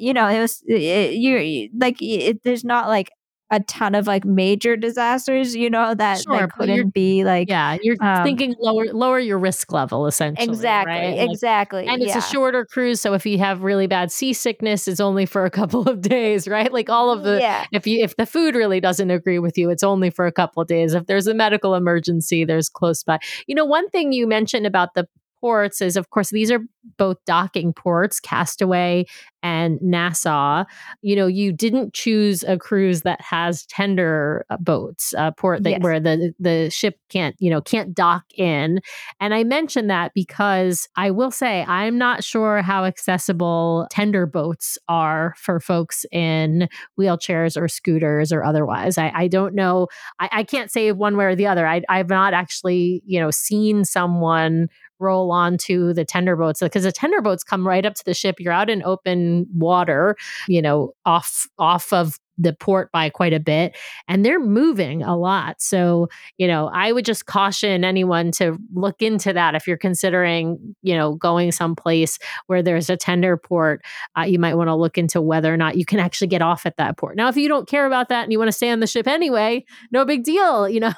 [0.00, 3.10] you know, it was it, you like it, there's not like
[3.52, 7.76] a ton of like major disasters, you know, that, sure, that couldn't be like Yeah,
[7.82, 10.48] you're um, thinking lower lower your risk level essentially.
[10.48, 10.94] Exactly.
[10.94, 11.18] Right?
[11.18, 11.86] Like, exactly.
[11.86, 12.18] And it's yeah.
[12.18, 13.02] a shorter cruise.
[13.02, 16.72] So if you have really bad seasickness, it's only for a couple of days, right?
[16.72, 17.66] Like all of the yeah.
[17.72, 20.62] if you if the food really doesn't agree with you, it's only for a couple
[20.62, 20.94] of days.
[20.94, 23.18] If there's a medical emergency, there's close by.
[23.46, 25.06] You know, one thing you mentioned about the
[25.42, 26.60] ports is, of course, these are
[26.98, 29.04] both docking ports, Castaway
[29.42, 30.64] and Nassau.
[31.00, 35.70] You know, you didn't choose a cruise that has tender uh, boats, a port that,
[35.70, 35.80] yes.
[35.80, 38.80] where the the ship can't, you know, can't dock in.
[39.20, 44.78] And I mention that because I will say I'm not sure how accessible tender boats
[44.88, 46.68] are for folks in
[46.98, 48.96] wheelchairs or scooters or otherwise.
[48.96, 49.88] I, I don't know.
[50.20, 51.66] I, I can't say one way or the other.
[51.66, 54.68] I, I've not actually, you know, seen someone
[55.02, 58.14] roll onto the tender boats because uh, the tender boats come right up to the
[58.14, 58.36] ship.
[58.38, 60.16] You're out in open water,
[60.48, 63.76] you know, off off of the port by quite a bit
[64.08, 65.60] and they're moving a lot.
[65.60, 70.74] So, you know, I would just caution anyone to look into that if you're considering,
[70.82, 73.82] you know, going someplace where there's a tender port.
[74.16, 76.66] Uh, you might want to look into whether or not you can actually get off
[76.66, 77.16] at that port.
[77.16, 79.06] Now, if you don't care about that and you want to stay on the ship
[79.06, 80.92] anyway, no big deal, you know.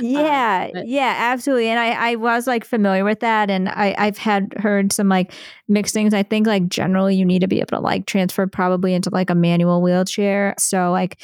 [0.00, 1.68] yeah, uh, yeah, absolutely.
[1.68, 5.32] And I, I was like familiar with that, and I, I've had heard some like
[5.68, 6.14] mixed things.
[6.14, 9.30] I think like generally you need to be able to like transfer probably into like
[9.30, 10.54] a manual wheelchair.
[10.64, 11.20] So like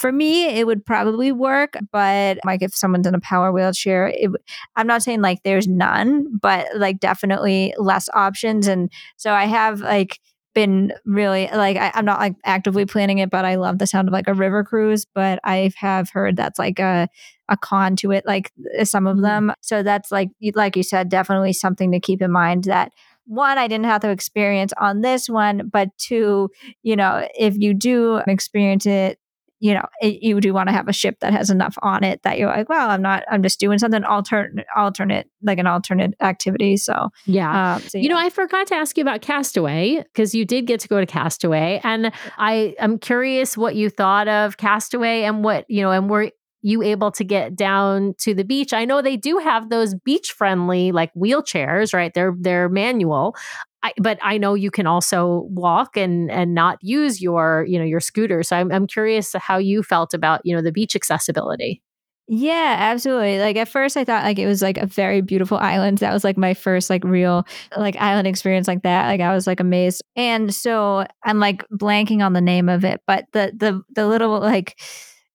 [0.00, 4.30] for me it would probably work but like if someone's in a power wheelchair it,
[4.74, 9.80] i'm not saying like there's none but like definitely less options and so i have
[9.80, 10.18] like
[10.54, 14.08] been really like I, am not like actively planning it but i love the sound
[14.08, 17.08] of like a river cruise but i have heard that's like a
[17.48, 18.50] a con to it like
[18.82, 19.22] some of mm-hmm.
[19.22, 22.90] them so that's like like you said definitely something to keep in mind that
[23.26, 26.50] one, I didn't have to experience on this one, but two,
[26.82, 29.18] you know, if you do experience it,
[29.58, 32.22] you know, it, you do want to have a ship that has enough on it
[32.24, 36.14] that you're like, well, I'm not, I'm just doing something alternate, alternate, like an alternate
[36.20, 36.76] activity.
[36.76, 37.76] So, yeah.
[37.76, 38.02] Um, so, yeah.
[38.02, 41.00] You know, I forgot to ask you about Castaway because you did get to go
[41.00, 41.80] to Castaway.
[41.82, 46.30] And I am curious what you thought of Castaway and what, you know, and were
[46.62, 48.72] you able to get down to the beach.
[48.72, 52.12] I know they do have those beach friendly like wheelchairs, right?
[52.14, 53.34] They're they're manual.
[53.82, 57.84] I, but I know you can also walk and and not use your you know
[57.84, 58.42] your scooter.
[58.42, 61.82] So I'm I'm curious how you felt about you know the beach accessibility.
[62.28, 63.38] Yeah, absolutely.
[63.38, 65.98] Like at first I thought like it was like a very beautiful island.
[65.98, 67.46] That was like my first like real
[67.76, 69.06] like island experience like that.
[69.06, 70.02] Like I was like amazed.
[70.16, 74.40] And so I'm like blanking on the name of it, but the the the little
[74.40, 74.76] like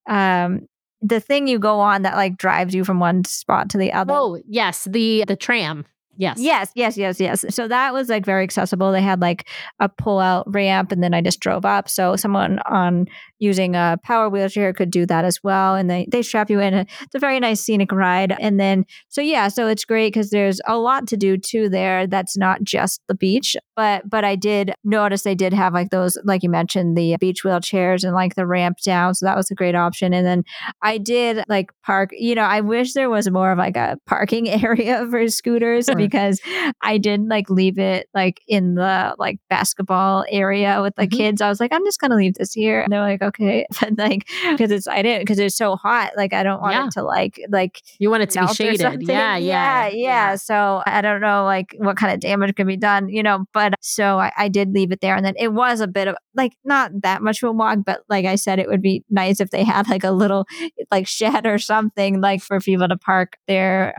[0.06, 0.66] um
[1.02, 4.14] the thing you go on that like drives you from one spot to the other.
[4.14, 5.84] Oh, yes, the the tram.
[6.16, 6.38] Yes.
[6.38, 7.44] Yes, yes, yes, yes.
[7.50, 8.92] So that was like very accessible.
[8.92, 9.48] They had like
[9.80, 11.88] a pull out ramp and then I just drove up.
[11.88, 13.06] So someone on
[13.38, 15.74] using a power wheelchair could do that as well.
[15.74, 16.74] And they, they strap you in.
[16.74, 18.36] It's a very nice scenic ride.
[18.38, 22.06] And then, so yeah, so it's great because there's a lot to do too there.
[22.06, 23.56] That's not just the beach.
[23.74, 27.42] But, but I did notice they did have like those, like you mentioned, the beach
[27.42, 29.14] wheelchairs and like the ramp down.
[29.14, 30.12] So that was a great option.
[30.12, 30.44] And then
[30.82, 34.48] I did like park, you know, I wish there was more of like a parking
[34.64, 35.88] area for scooters.
[36.06, 36.40] Because
[36.80, 41.12] I did like leave it like in the like basketball area with the Mhm.
[41.16, 41.40] kids.
[41.40, 42.80] I was like, I'm just gonna leave this here.
[42.80, 43.66] And they're like, okay.
[43.80, 46.12] But like because it's I didn't because it's so hot.
[46.16, 46.86] Like I don't want Yeah.
[46.86, 49.02] it to like like You want it to be shaded.
[49.02, 50.34] Yeah, yeah, yeah, yeah.
[50.36, 53.44] So I don't know like what kind of damage could be done, you know.
[53.52, 56.16] But so I, I did leave it there, and then it was a bit of
[56.34, 59.40] like not that much of a walk, but like I said, it would be nice
[59.40, 60.46] if they had like a little
[60.90, 63.94] like shed or something like for people to park their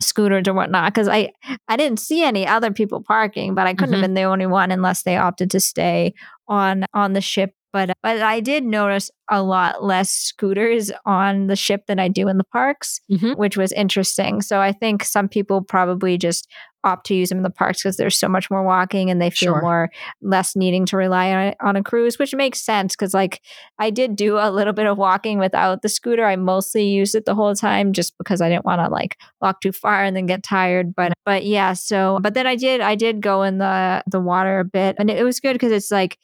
[0.00, 1.30] scooters or whatnot because i
[1.68, 3.98] i didn't see any other people parking but i couldn't Mhm.
[3.98, 6.14] have been the only one unless they opted to stay
[6.48, 11.56] on on the ship but but i did notice a lot less scooters on the
[11.56, 13.36] ship than i do in the parks Mhm.
[13.36, 16.48] which was interesting so i think some people probably just
[16.84, 19.30] opt to use them in the parks because there's so much more walking and they
[19.30, 19.60] feel Sure.
[19.60, 19.90] more
[20.22, 23.40] less needing to rely on, on a cruise which makes sense because like
[23.78, 26.24] I did do a little bit of walking without the scooter.
[26.24, 29.60] I mostly used it the whole time just because I didn't want to like walk
[29.60, 30.94] too far and then get tired.
[30.94, 34.58] But but yeah, so but then I did I did go in the the water
[34.60, 36.18] a bit and it was good because it's like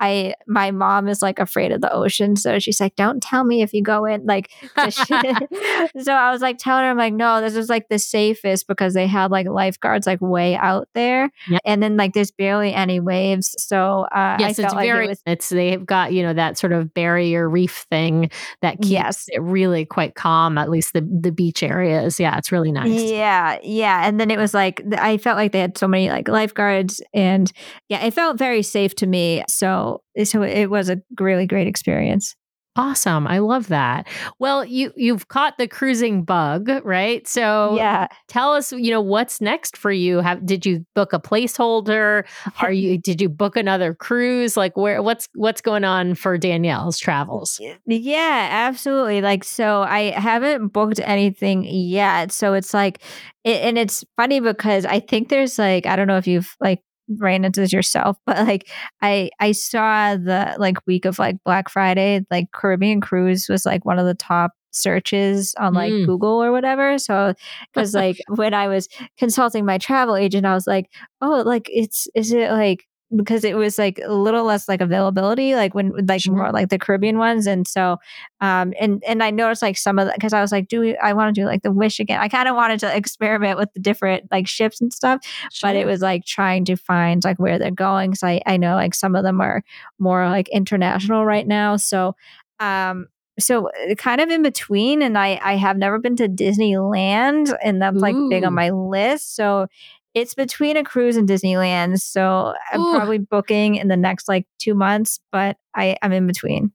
[0.00, 3.62] I my mom is like afraid of the ocean, so she's like, "Don't tell me
[3.62, 4.50] if you go in." Like,
[5.00, 8.94] so I was like telling her, I'm like, "No, this is like the safest because
[8.94, 11.60] they had like lifeguards like way out there, Yep.
[11.64, 15.06] and then like there's barely any waves." So uh, Yes, I it's like very.
[15.06, 18.30] it was it's they've got you know that sort of barrier reef thing
[18.62, 20.58] that keeps yes, it really quite calm.
[20.58, 22.18] At least the the beach areas.
[22.18, 23.02] Yeah, it's really nice.
[23.10, 24.06] Yeah, yeah.
[24.06, 27.50] And then it was like I felt like they had so many like lifeguards and
[27.88, 29.42] yeah, it felt very safe to me.
[29.48, 32.36] So Eh, so it was a really great experience.
[32.76, 33.26] Awesome.
[33.26, 34.06] I love that.
[34.38, 37.26] Well, you you've caught the cruising bug, right?
[37.26, 38.06] So yeah.
[38.28, 40.18] tell us, you know, what's next for you?
[40.20, 42.24] Have did you book a placeholder?
[42.60, 44.56] Are you did you book another cruise?
[44.56, 47.60] Like where what's what's going on for Danielle's travels?
[47.86, 49.20] Yeah, absolutely.
[49.20, 52.30] Like, so I haven't booked anything yet.
[52.30, 53.02] So it's like,
[53.42, 56.82] it, and it's funny because I think there's like, I don't know if you've like
[57.18, 58.68] ran into this yourself, but like,
[59.02, 63.84] I I saw the like week of like Black Friday, like Caribbean cruise was like
[63.84, 66.06] one of the top searches on like Mm.
[66.06, 66.96] Google or whatever.
[66.98, 67.34] So,
[67.74, 68.88] because like when I was
[69.18, 70.90] consulting my travel agent, I was like,
[71.20, 72.86] oh, like it's is it like
[73.16, 76.34] because it was like a little less like availability like when like Sure.
[76.34, 77.98] more like the caribbean ones and so
[78.40, 80.96] um and and i noticed like some of the because i was like do we,
[80.98, 83.72] i want to do like the wish again i kind of wanted to experiment with
[83.74, 85.20] the different like ships and stuff
[85.60, 88.74] but it was like trying to find like where they're going so I, I know
[88.76, 89.62] like some of them are
[89.98, 92.14] more like international right now so
[92.60, 93.08] um
[93.38, 97.80] so uh, kind of in between and i i have never been to disneyland and
[97.80, 99.66] that's like big on my list so
[100.14, 102.96] it's between a cruise and disneyland so i'm Ooh.
[102.96, 106.72] probably booking in the next like two months but i i'm in between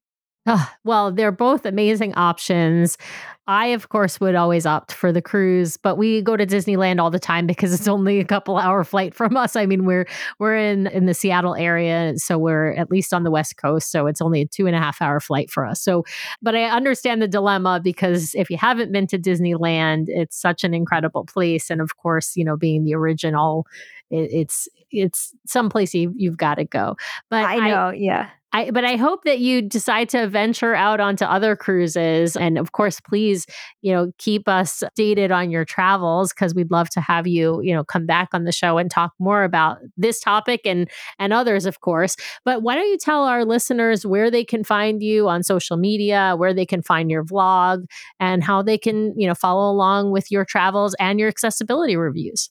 [0.47, 2.99] Ah, well, they're both amazing options.
[3.47, 7.09] I, of course, would always opt for the cruise, but we go to Disneyland all
[7.09, 9.55] the time because it's only a couple hour flight from us.
[9.55, 10.07] I mean, we're
[10.39, 14.05] we're in in the Seattle area, so we're at least on the West Coast, so
[14.05, 15.81] it's only a two and a half hour flight for us.
[15.81, 16.03] So,
[16.43, 20.73] but I understand the dilemma because if you haven't been to Disneyland, it's such an
[20.75, 23.65] incredible place, and of course, you know, being the original,
[24.11, 26.95] it, it's it's someplace you, you've got to go.
[27.29, 31.25] But i know yeah I, but I hope that you decide to venture out onto
[31.25, 32.37] other cruises.
[32.37, 33.45] And of course, please,
[33.81, 37.73] you know, keep us updated on your travels because we'd love to have you, you
[37.73, 40.89] know, come back on the show and talk more about this topic and
[41.19, 42.15] and others, of course.
[42.45, 46.35] But why don't you tell our listeners where they can find you on social media,
[46.37, 47.83] where they can find your vlog,
[48.21, 52.49] and how they can, you know, follow along with your travels and your accessibility reviews.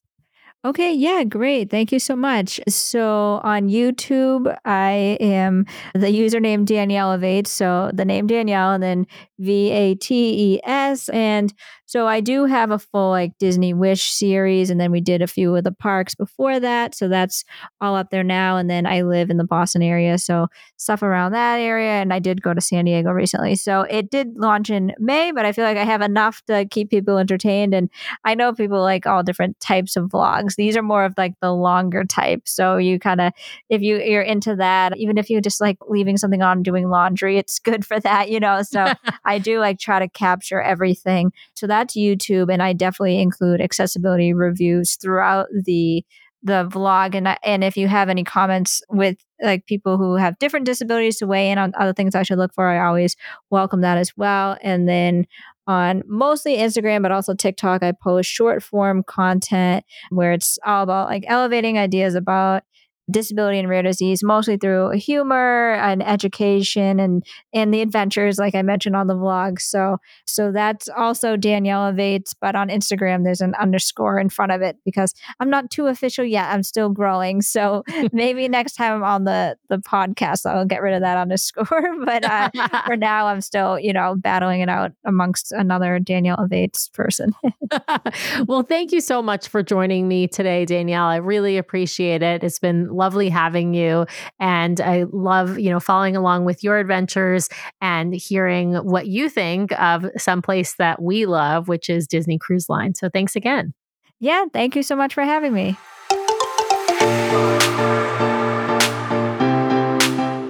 [0.65, 1.69] Okay, yeah, great.
[1.71, 2.59] Thank you so much.
[2.71, 7.47] So on YouTube, I am the username Danielle of Eight.
[7.47, 9.07] So the name Danielle and then
[9.39, 11.11] V A T E S.
[11.11, 11.53] And
[11.87, 14.70] so I do have a full like Disney Wish series.
[14.70, 16.95] And then we did a few of the parks before that.
[16.95, 17.45] So that's
[17.80, 18.57] all up there now.
[18.57, 20.18] And then I live in the Boston area.
[20.18, 21.93] So stuff around that area.
[21.93, 23.55] And I did go to San Diego recently.
[23.55, 26.91] So it did launch in May, but I feel like I have enough to keep
[26.91, 27.74] people entertained.
[27.74, 27.91] And
[28.24, 30.57] I know people like all different types of vlogs.
[30.57, 32.43] These are more of like the longer type.
[32.47, 33.32] So you kind of,
[33.68, 37.37] if you you're into that, even if you just like leaving something on doing laundry,
[37.37, 38.62] it's good for that, you know.
[38.62, 38.93] So
[39.24, 41.32] I do like try to capture everything.
[41.55, 46.05] So that's YouTube, and I definitely include accessibility reviews throughout the
[46.43, 47.14] the vlog.
[47.14, 51.27] And and if you have any comments with like people who have different disabilities to
[51.27, 53.16] weigh in on other things I should look for, I always
[53.51, 54.57] welcome that as well.
[54.62, 55.27] And then
[55.66, 61.09] on mostly Instagram, but also TikTok, I post short form content where it's all about
[61.09, 62.62] like elevating ideas about
[63.11, 68.63] disability and rare disease, mostly through humor and education and and the adventures, like I
[68.63, 69.61] mentioned on the vlog.
[69.61, 74.63] So so that's also Danielle Evates, but on Instagram there's an underscore in front of
[74.63, 76.47] it because I'm not too official yet.
[76.47, 77.43] I'm still growing.
[77.43, 81.83] So maybe next time I'm on the the podcast I'll get rid of that underscore.
[82.05, 82.51] but uh,
[82.87, 87.35] for now I'm still, you know, battling it out amongst another Danielle Evates person.
[88.47, 91.05] well, thank you so much for joining me today, Danielle.
[91.05, 92.43] I really appreciate it.
[92.43, 94.07] It's been lovely having you.
[94.39, 97.49] And I love, you know, following along with your adventures
[97.81, 102.95] and hearing what you think of someplace that we love, which is Disney Cruise Line.
[102.95, 103.75] So thanks again.
[104.21, 105.77] Yeah, thank you so much for having me.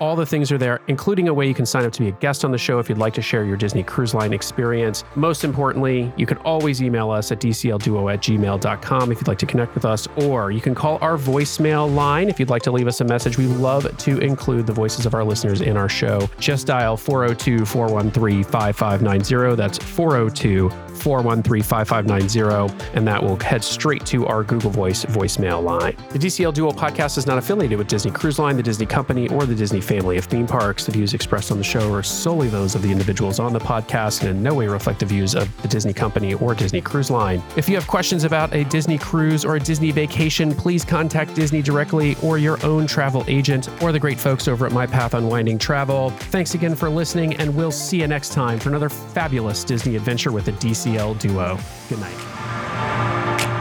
[0.00, 2.12] All the things are there, including a way you can sign up to be a
[2.12, 5.04] guest on the show if you'd like to share your Disney Cruise Line experience.
[5.14, 9.46] Most importantly, you can always email us at dclduo at gmail.com if you'd like to
[9.46, 12.86] connect with us, or you can call our voicemail line if you'd like to leave
[12.86, 13.38] us a message.
[13.38, 16.28] We love to include the voices of our listeners in our show.
[16.38, 19.56] Just dial 402 413 5590.
[19.56, 25.96] That's 402 413 5590, and that will head straight to our Google Voice voicemail line.
[26.10, 29.46] The DCL Duo podcast is not affiliated with Disney Cruise Line, the Disney Company, or
[29.46, 30.86] the Disney family of theme parks.
[30.86, 34.20] The views expressed on the show are solely those of the individuals on the podcast
[34.20, 37.42] and in no way reflect the views of the Disney Company or Disney Cruise Line.
[37.56, 41.62] If you have questions about a Disney cruise or a Disney vacation, please contact Disney
[41.62, 45.58] directly or your own travel agent or the great folks over at My Path Unwinding
[45.58, 46.10] Travel.
[46.10, 50.32] Thanks again for listening, and we'll see you next time for another fabulous Disney adventure
[50.32, 51.58] with the DCL DCL duo.
[51.88, 53.53] Good night.